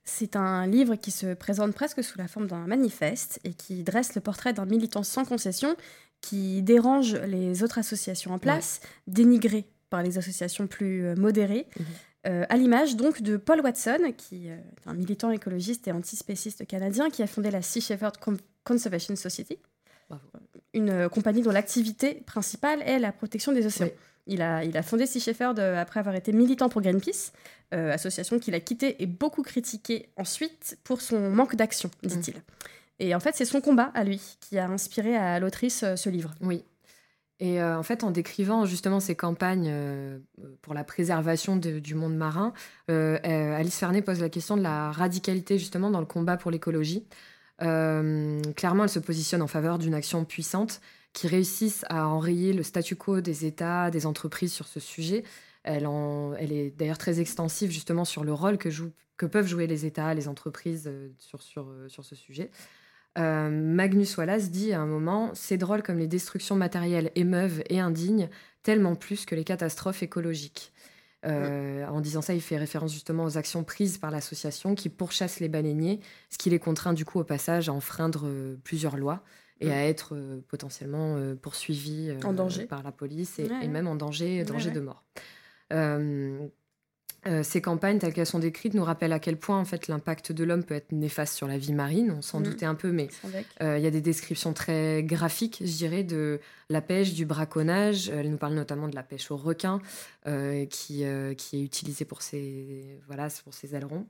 [0.08, 4.14] C'est un livre qui se présente presque sous la forme d'un manifeste et qui dresse
[4.14, 5.76] le portrait d'un militant sans concession
[6.20, 11.66] qui dérange les autres associations en place, dénigré par les associations plus euh, modérées.
[11.78, 11.86] Mhm.
[12.28, 17.10] Euh, à l'image donc de Paul Watson, qui est un militant écologiste et antispéciste canadien,
[17.10, 18.16] qui a fondé la Sea Shepherd
[18.64, 19.58] Conservation Society,
[20.72, 23.90] une euh, compagnie dont l'activité principale est la protection des océans.
[24.26, 27.32] Il a, il a fondé Sea Shepherd après avoir été militant pour Greenpeace,
[27.74, 32.36] euh, association qu'il a quittée et beaucoup critiquée ensuite pour son manque d'action, dit-il.
[32.36, 32.42] Mm.
[33.00, 36.08] Et en fait, c'est son combat à lui qui a inspiré à l'autrice euh, ce
[36.08, 36.32] livre.
[36.40, 36.62] Oui.
[37.40, 39.74] Et euh, en fait, en décrivant justement ces campagnes
[40.62, 42.54] pour la préservation du monde marin,
[42.88, 47.04] Alice Fernet pose la question de la radicalité justement dans le combat pour l'écologie.
[47.58, 50.80] clairement, elle se positionne en faveur d'une action puissante
[51.16, 55.24] qui réussissent à enrayer le statu quo des États, des entreprises sur ce sujet.
[55.62, 55.88] Elle,
[56.38, 58.68] elle est d'ailleurs très extensive justement sur le rôle que,
[59.16, 62.50] que peuvent jouer les États, les entreprises euh, sur, sur, euh, sur ce sujet.
[63.16, 67.80] Euh, Magnus Wallace dit à un moment Ces drôles comme les destructions matérielles émeuvent et
[67.80, 68.28] indignes
[68.62, 70.70] tellement plus que les catastrophes écologiques.
[71.24, 75.48] En disant ça, il fait référence justement aux actions prises par l'association qui pourchasse les
[75.48, 75.98] baleiniers,
[76.30, 78.30] ce qui les contraint du coup au passage à enfreindre
[78.62, 79.24] plusieurs lois
[79.60, 82.66] et à être euh, potentiellement euh, poursuivi en danger.
[82.66, 85.02] par la police et, même en danger, danger de mort.
[87.42, 90.44] ces campagnes telles qu'elles sont décrites nous rappellent à quel point en fait l'impact de
[90.44, 92.14] l'homme peut être néfaste sur la vie marine.
[92.16, 92.42] On s'en mm.
[92.44, 93.08] doutait un peu, mais
[93.60, 98.10] il y a des descriptions très graphiques, je dirais, de la pêche, du braconnage.
[98.10, 99.80] Elle nous parle notamment de la pêche au requin,
[100.24, 101.04] qui,
[101.36, 104.06] qui est utilisée pour ses, voilà, pour ses ailerons.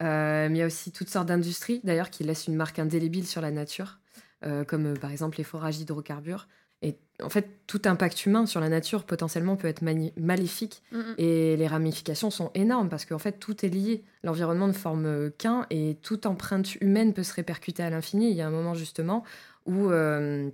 [0.00, 3.40] mais il y a aussi toutes sortes d'industries, d'ailleurs, qui laissent une marque indélébile sur
[3.40, 4.00] la nature.
[4.46, 6.48] Euh, comme euh, par exemple les forages d'hydrocarbures.
[6.80, 10.82] Et en fait, tout impact humain sur la nature potentiellement peut être maléfique.
[10.92, 11.14] Mm, mm.
[11.18, 14.02] Et les ramifications sont énormes parce qu'en fait, tout est lié.
[14.22, 18.30] L'environnement ne forme euh, qu'un et toute empreinte humaine peut se répercuter à l'infini.
[18.30, 19.24] Il y a un moment justement
[19.66, 20.52] où, où le,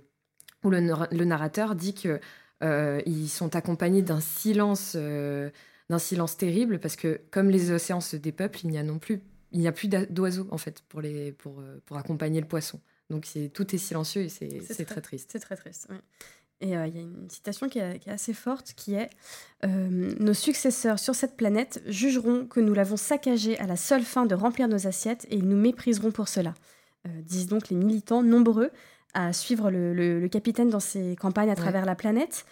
[0.63, 2.19] le, narrateur dit que
[3.05, 8.59] ils sont accompagnés d'un silence, d'un silence terrible parce que comme les océans se dépeuplent,
[8.65, 9.21] il n'y a non plus,
[9.53, 12.81] il n'y a plus d'oiseaux en fait pour, les, pour, pour accompagner le poisson.
[13.09, 15.29] Donc tout est silencieux et c'est très, triste.
[15.31, 15.87] C'est très triste.
[16.59, 19.09] Et euh, il y a une citation qui est, assez forte qui est
[19.63, 24.25] euh, Nos successeurs sur cette planète jugeront que nous l'avons saccagée à la seule fin
[24.25, 26.55] de remplir nos assiettes et ils nous mépriseront pour cela.
[27.07, 28.71] Euh, disent donc les militants nombreux
[29.13, 32.45] à suivre le, capitaine dans ses campagnes à travers la planète,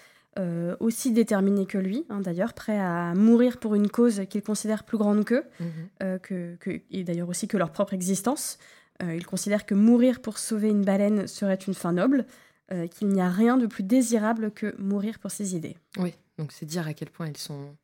[0.79, 4.97] aussi déterminés que lui, hein, d'ailleurs, prêts à mourir pour une cause qu'ils considèrent plus
[4.97, 6.19] grande qu'eux, mhm.
[6.19, 6.57] que,
[6.89, 8.57] et d'ailleurs aussi que leur propre existence.
[9.03, 12.25] Euh, il considère que mourir pour sauver une baleine serait une fin noble,
[12.71, 15.75] euh, qu'il n'y a rien de plus désirable que mourir pour ses idées.
[15.97, 17.75] Oui, donc c'est dire à quel point ils sont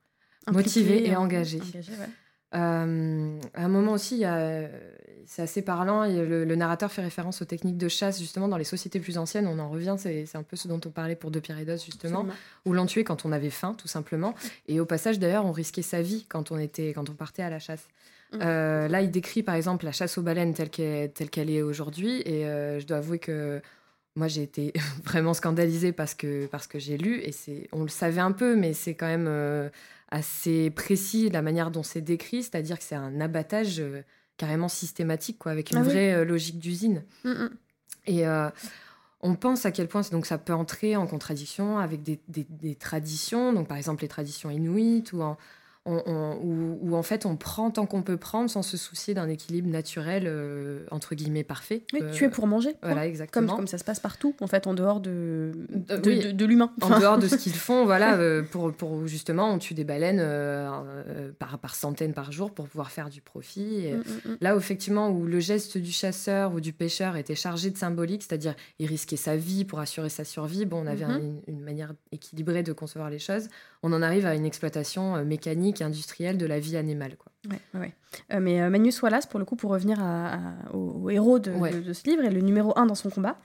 [0.51, 1.61] motivés et engagés.
[2.51, 4.23] à un moment aussi,
[5.25, 8.63] c'est assez parlant, le, le, narrateur fait référence aux techniques de chasse, justement, dans les
[8.63, 9.47] sociétés plus anciennes.
[9.47, 12.25] On en revient, c'est un peu ce dont on parlait pour De Pyrédos, justement,
[12.65, 14.33] où l'on tuait quand on avait faim, tout simplement.
[14.67, 17.49] Et au passage, d'ailleurs, on risquait sa vie quand on, était, quand on partait à
[17.49, 17.87] la chasse.
[18.33, 18.39] Mmh.
[18.39, 22.21] là, il décrit, par exemple, la chasse aux baleines telle qu'elle est, est aujourd'hui.
[22.25, 22.43] Et
[22.79, 23.61] je dois avouer que
[24.15, 24.73] moi, j'ai été
[25.03, 27.33] vraiment scandalisée parce que, parce que j'ai lu, et
[27.71, 29.27] on le savait un peu, mais c'est quand même
[30.11, 34.03] assez précis la manière dont c'est décrit, c'est-à-dire que c'est un abattage euh,
[34.37, 37.03] carrément systématique, quoi, avec une ah vraie euh, logique d'usine.
[37.23, 37.49] Mm, mm.
[38.07, 38.49] Et euh,
[39.21, 42.75] on pense à quel point donc ça peut entrer en contradiction avec des, des, des,
[42.75, 45.37] traditions, donc par exemple les traditions inuites ou en,
[45.85, 50.25] où, en fait on prend tant qu'on peut prendre sans se soucier d'un équilibre naturel
[50.27, 51.83] euh, entre guillemets parfait.
[51.93, 52.75] Oui, tu es pour manger.
[52.83, 53.47] Voilà, exactement.
[53.47, 56.71] Comme, comme, ça se passe partout, en fait, en dehors de, de, de, l'humain.
[56.81, 60.19] En dehors de ce qu'ils font, voilà, euh, pour, pour justement, on tue des baleines
[60.21, 63.85] euh, par, par centaines par jour pour pouvoir faire du profit.
[63.85, 64.37] Et mm, mm, mm.
[64.41, 68.55] Là, effectivement, où le geste du chasseur ou du pêcheur était chargé de symbolique, c'est-à-dire
[68.77, 71.41] il risquait sa vie pour assurer sa survie, bon, on avait mm-hmm.
[71.47, 73.47] une manière équilibrée de concevoir les choses
[73.83, 75.15] on en arrive à une exploitation
[75.71, 77.15] euh, mécanique, industrielle de la vie animale.
[77.17, 77.31] Quoi.
[77.73, 77.93] Ouais,
[78.31, 79.99] euh, mais euh, Magnus Wallace, pour le coup, pour revenir
[80.73, 81.51] au, héros de,
[81.93, 83.37] ce livre, est le numéro un dans son combat.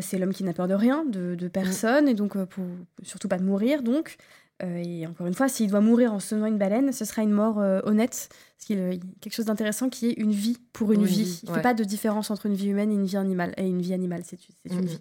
[0.00, 2.64] c'est l'homme qui n'a peur de rien, de, personne, et donc pour,
[3.02, 3.82] surtout pas de mourir.
[3.82, 4.16] Donc,
[4.62, 7.58] et encore une fois, s'il doit mourir en se une baleine, ce sera une mort
[7.84, 8.28] honnête.
[8.56, 11.40] Parce qu'il y a quelque chose d'intéressant qui est une vie pour une, vie.
[11.42, 13.54] Il ne fait pas de différence entre une vie humaine et une vie animale.
[13.56, 14.38] Et une vie animale, c'est
[14.70, 15.00] une vie.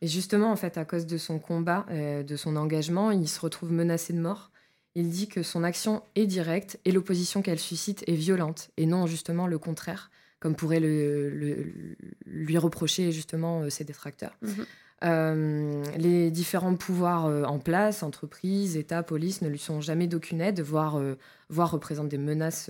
[0.00, 3.40] Et justement, en fait, à cause de son combat, euh, de son engagement, il se
[3.40, 4.50] retrouve menacé de mort.
[4.94, 9.06] Il dit que son action est directe et l'opposition qu'elle suscite est violente, et non
[9.06, 10.10] justement le contraire,
[10.40, 14.36] comme pourraient le, lui reprocher justement euh, ses détracteurs.
[14.42, 14.66] Mhm.
[15.04, 20.60] Euh, les différents pouvoirs en place, entreprises, États, police, ne lui sont jamais d'aucune aide,
[20.60, 21.00] voire,
[21.48, 22.68] voire représentent des menaces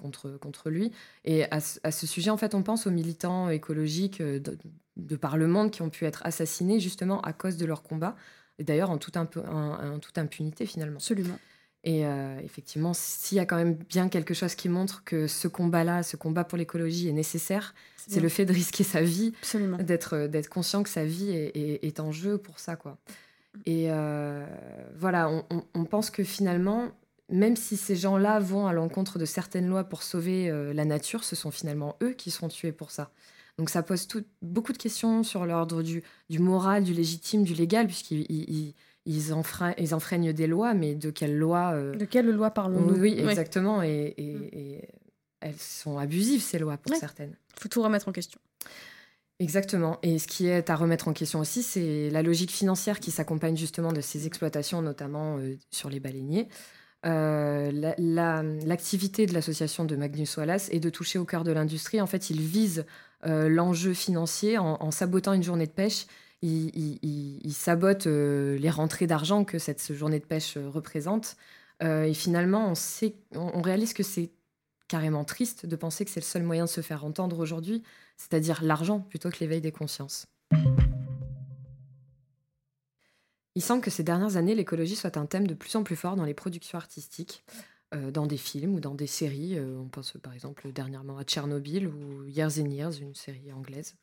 [0.00, 0.92] contre, contre lui.
[1.24, 4.22] Et à, à, ce sujet, en fait, on pense aux militants écologiques
[4.96, 8.16] de par le monde qui ont pu être assassinés justement à cause de leur combat,
[8.58, 9.16] et d'ailleurs en, toute
[10.18, 10.96] impunité finalement.
[10.96, 11.38] Absolument.
[11.84, 15.48] Et euh, effectivement, s'il y a quand même bien quelque chose qui montre que ce
[15.48, 19.32] combat-là, ce combat pour l'écologie est nécessaire, c'est le fait de risquer sa vie,
[19.80, 22.98] d'être d'être conscient que sa vie est, en jeu pour ça, quoi.
[23.66, 24.44] Et euh,
[24.96, 25.30] voilà,
[25.74, 26.90] on, pense que finalement,
[27.30, 31.22] même si ces gens-là vont à l'encontre de certaines lois pour sauver euh, la nature,
[31.22, 33.10] ce sont finalement eux qui seront tués pour ça.
[33.58, 34.08] Donc ça pose
[34.42, 38.74] beaucoup de questions sur l'ordre du, moral, du légitime, du légal, puisqu'ils
[39.06, 42.98] ils, enfreignent, des lois, mais de quelles lois euh, De quelles lois parlons-nous?
[42.98, 43.82] Oui, exactement.
[43.82, 44.80] Et,
[45.40, 47.36] elles sont abusives, ces lois, pour certaines.
[47.56, 48.40] Il faut tout remettre en question.
[49.40, 49.98] Exactement.
[50.02, 53.56] Et ce qui est à remettre en question aussi, c'est la logique financière qui s'accompagne
[53.56, 56.48] justement de ces exploitations, notamment euh, sur les baleiniers.
[57.04, 57.70] Euh,
[58.64, 62.00] l'activité de l'association de Magnus Wallace est de toucher au cœur de l'industrie.
[62.00, 62.86] En fait, il vise
[63.26, 66.06] euh, l'enjeu financier en, sabotant une journée de pêche.
[66.42, 71.36] Il, sabote euh, les rentrées d'argent que cette journée de pêche euh, représente.
[71.80, 72.72] et finalement,
[73.32, 74.30] on, réalise que c'est
[74.88, 77.82] carrément triste de penser que c'est le seul moyen de se faire entendre aujourd'hui,
[78.16, 80.26] c'est-à-dire l'argent plutôt que l'éveil des consciences.
[83.56, 86.16] Il semble que ces dernières années, l'écologie soit un thème de plus en plus fort
[86.16, 87.44] dans les productions artistiques.
[87.94, 89.56] Euh, dans des films ou dans des séries.
[89.58, 93.94] Euh, on pense par exemple dernièrement à Tchernobyl ou Years and Years, une série anglaise.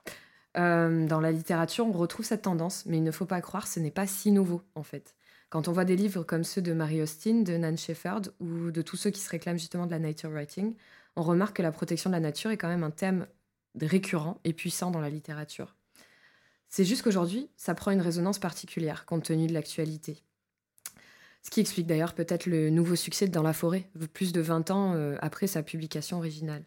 [0.58, 3.80] Euh, dans la littérature, on retrouve cette tendance, mais il ne faut pas croire, ce
[3.80, 5.16] n'est pas si nouveau en fait.
[5.50, 8.82] Quand on voit des livres comme ceux de Mary Austin, de Nan Shepherd ou de
[8.82, 10.76] tous ceux qui se réclament justement de la nature writing,
[11.16, 13.28] on remarque que la protection de la nature est quand même un thème
[13.80, 15.76] récurrent et puissant dans la littérature.
[16.70, 20.24] C'est juste qu'aujourd'hui, ça prend une résonance particulière compte tenu de l'actualité.
[21.44, 24.72] Ce qui explique d'ailleurs peut-être le nouveau succès de Dans la forêt, plus de 20
[24.72, 26.64] ans euh, après sa publication originale.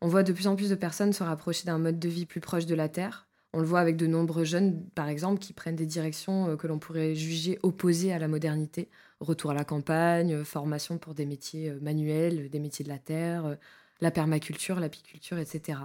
[0.00, 2.40] On voit de plus en plus de personnes se rapprocher d'un mode de vie plus
[2.40, 3.26] proche de la Terre.
[3.52, 6.66] On le voit avec de nombreux jeunes, par exemple, qui prennent des directions euh, que
[6.66, 8.88] l'on pourrait juger opposées à la modernité.
[9.20, 13.56] Retour à la campagne, euh, formation pour des métiers manuels, des métiers de la terre,
[14.00, 15.78] la permaculture, l'apiculture, etc.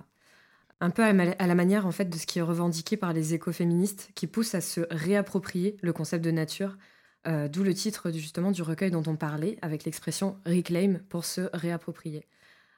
[0.81, 1.13] Un peu à
[1.47, 4.59] la manière en fait de ce qui est revendiqué par les écoféministes qui poussent à
[4.59, 6.77] se réapproprier le concept de nature
[7.25, 11.49] euh, d'où le titre justement du recueil dont on parlait, avec l'expression reclaim pour se
[11.53, 12.25] réapproprier,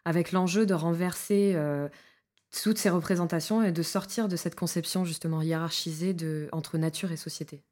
[0.05, 1.89] avec l'enjeu de renverser euh,
[2.63, 7.17] toutes ces représentations et de sortir de cette conception justement hiérarchisée de, entre nature et
[7.17, 7.63] société.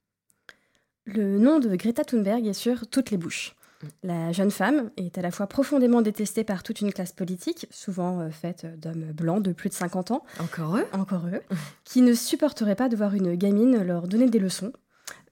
[1.06, 3.56] Le nom de Greta Thunberg est sur toutes les bouches.
[3.82, 3.88] Mm.
[4.04, 8.22] La jeune femme est à la fois profondément détestée par toute une classe politique, souvent
[8.22, 10.24] euh, faite d'hommes blancs de plus de 50 ans.
[10.40, 11.42] Encore eux Encore eux.
[11.84, 14.74] qui ne supporteraient pas de voir une gamine leur donner des leçons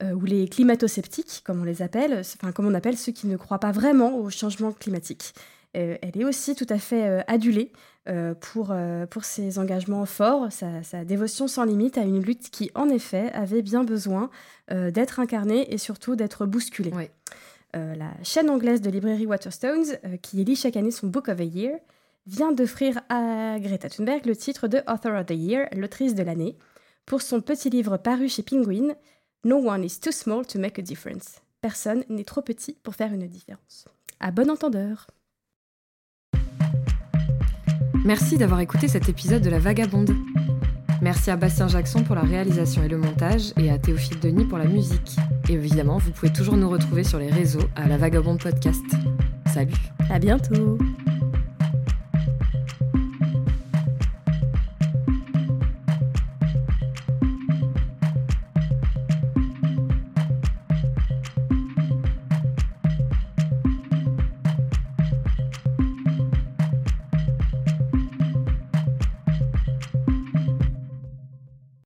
[0.02, 3.36] euh, ou les climato-sceptiques, comme on les appelle, enfin comme on appelle ceux qui ne
[3.36, 5.32] croient pas vraiment au changement climatique.
[5.74, 7.72] Elle est aussi tout à fait adulée
[8.40, 8.74] pour,
[9.10, 13.62] pour ses engagements forts, sa, dévotion sans limite à une lutte qui, en effet, avait
[13.62, 14.30] bien besoin
[14.70, 16.92] d'être incarnée et surtout d'être bousculée.
[17.74, 21.78] la chaîne anglaise de librairie Waterstones, qui élit chaque année son Book of the Year,
[22.26, 26.56] vient d'offrir à Greta Thunberg le titre de Author of the Year, l'autrice de l'année,
[27.06, 28.94] pour son petit livre paru chez Penguin,
[29.44, 31.40] No one is too small to make a difference.
[31.60, 33.86] Personne n'est trop petit pour faire une différence.
[34.20, 35.08] À bon entendeur.
[38.04, 40.16] Merci d'avoir écouté cet épisode de La Vagabonde.
[41.00, 44.58] Merci à Bastien Jackson pour la réalisation et le montage et à Théophile Denis pour
[44.58, 45.16] la musique.
[45.48, 48.84] Et évidemment, vous pouvez toujours nous retrouver sur les réseaux à La Vagabonde Podcast.
[49.46, 49.74] Salut.
[50.10, 50.78] À bientôt.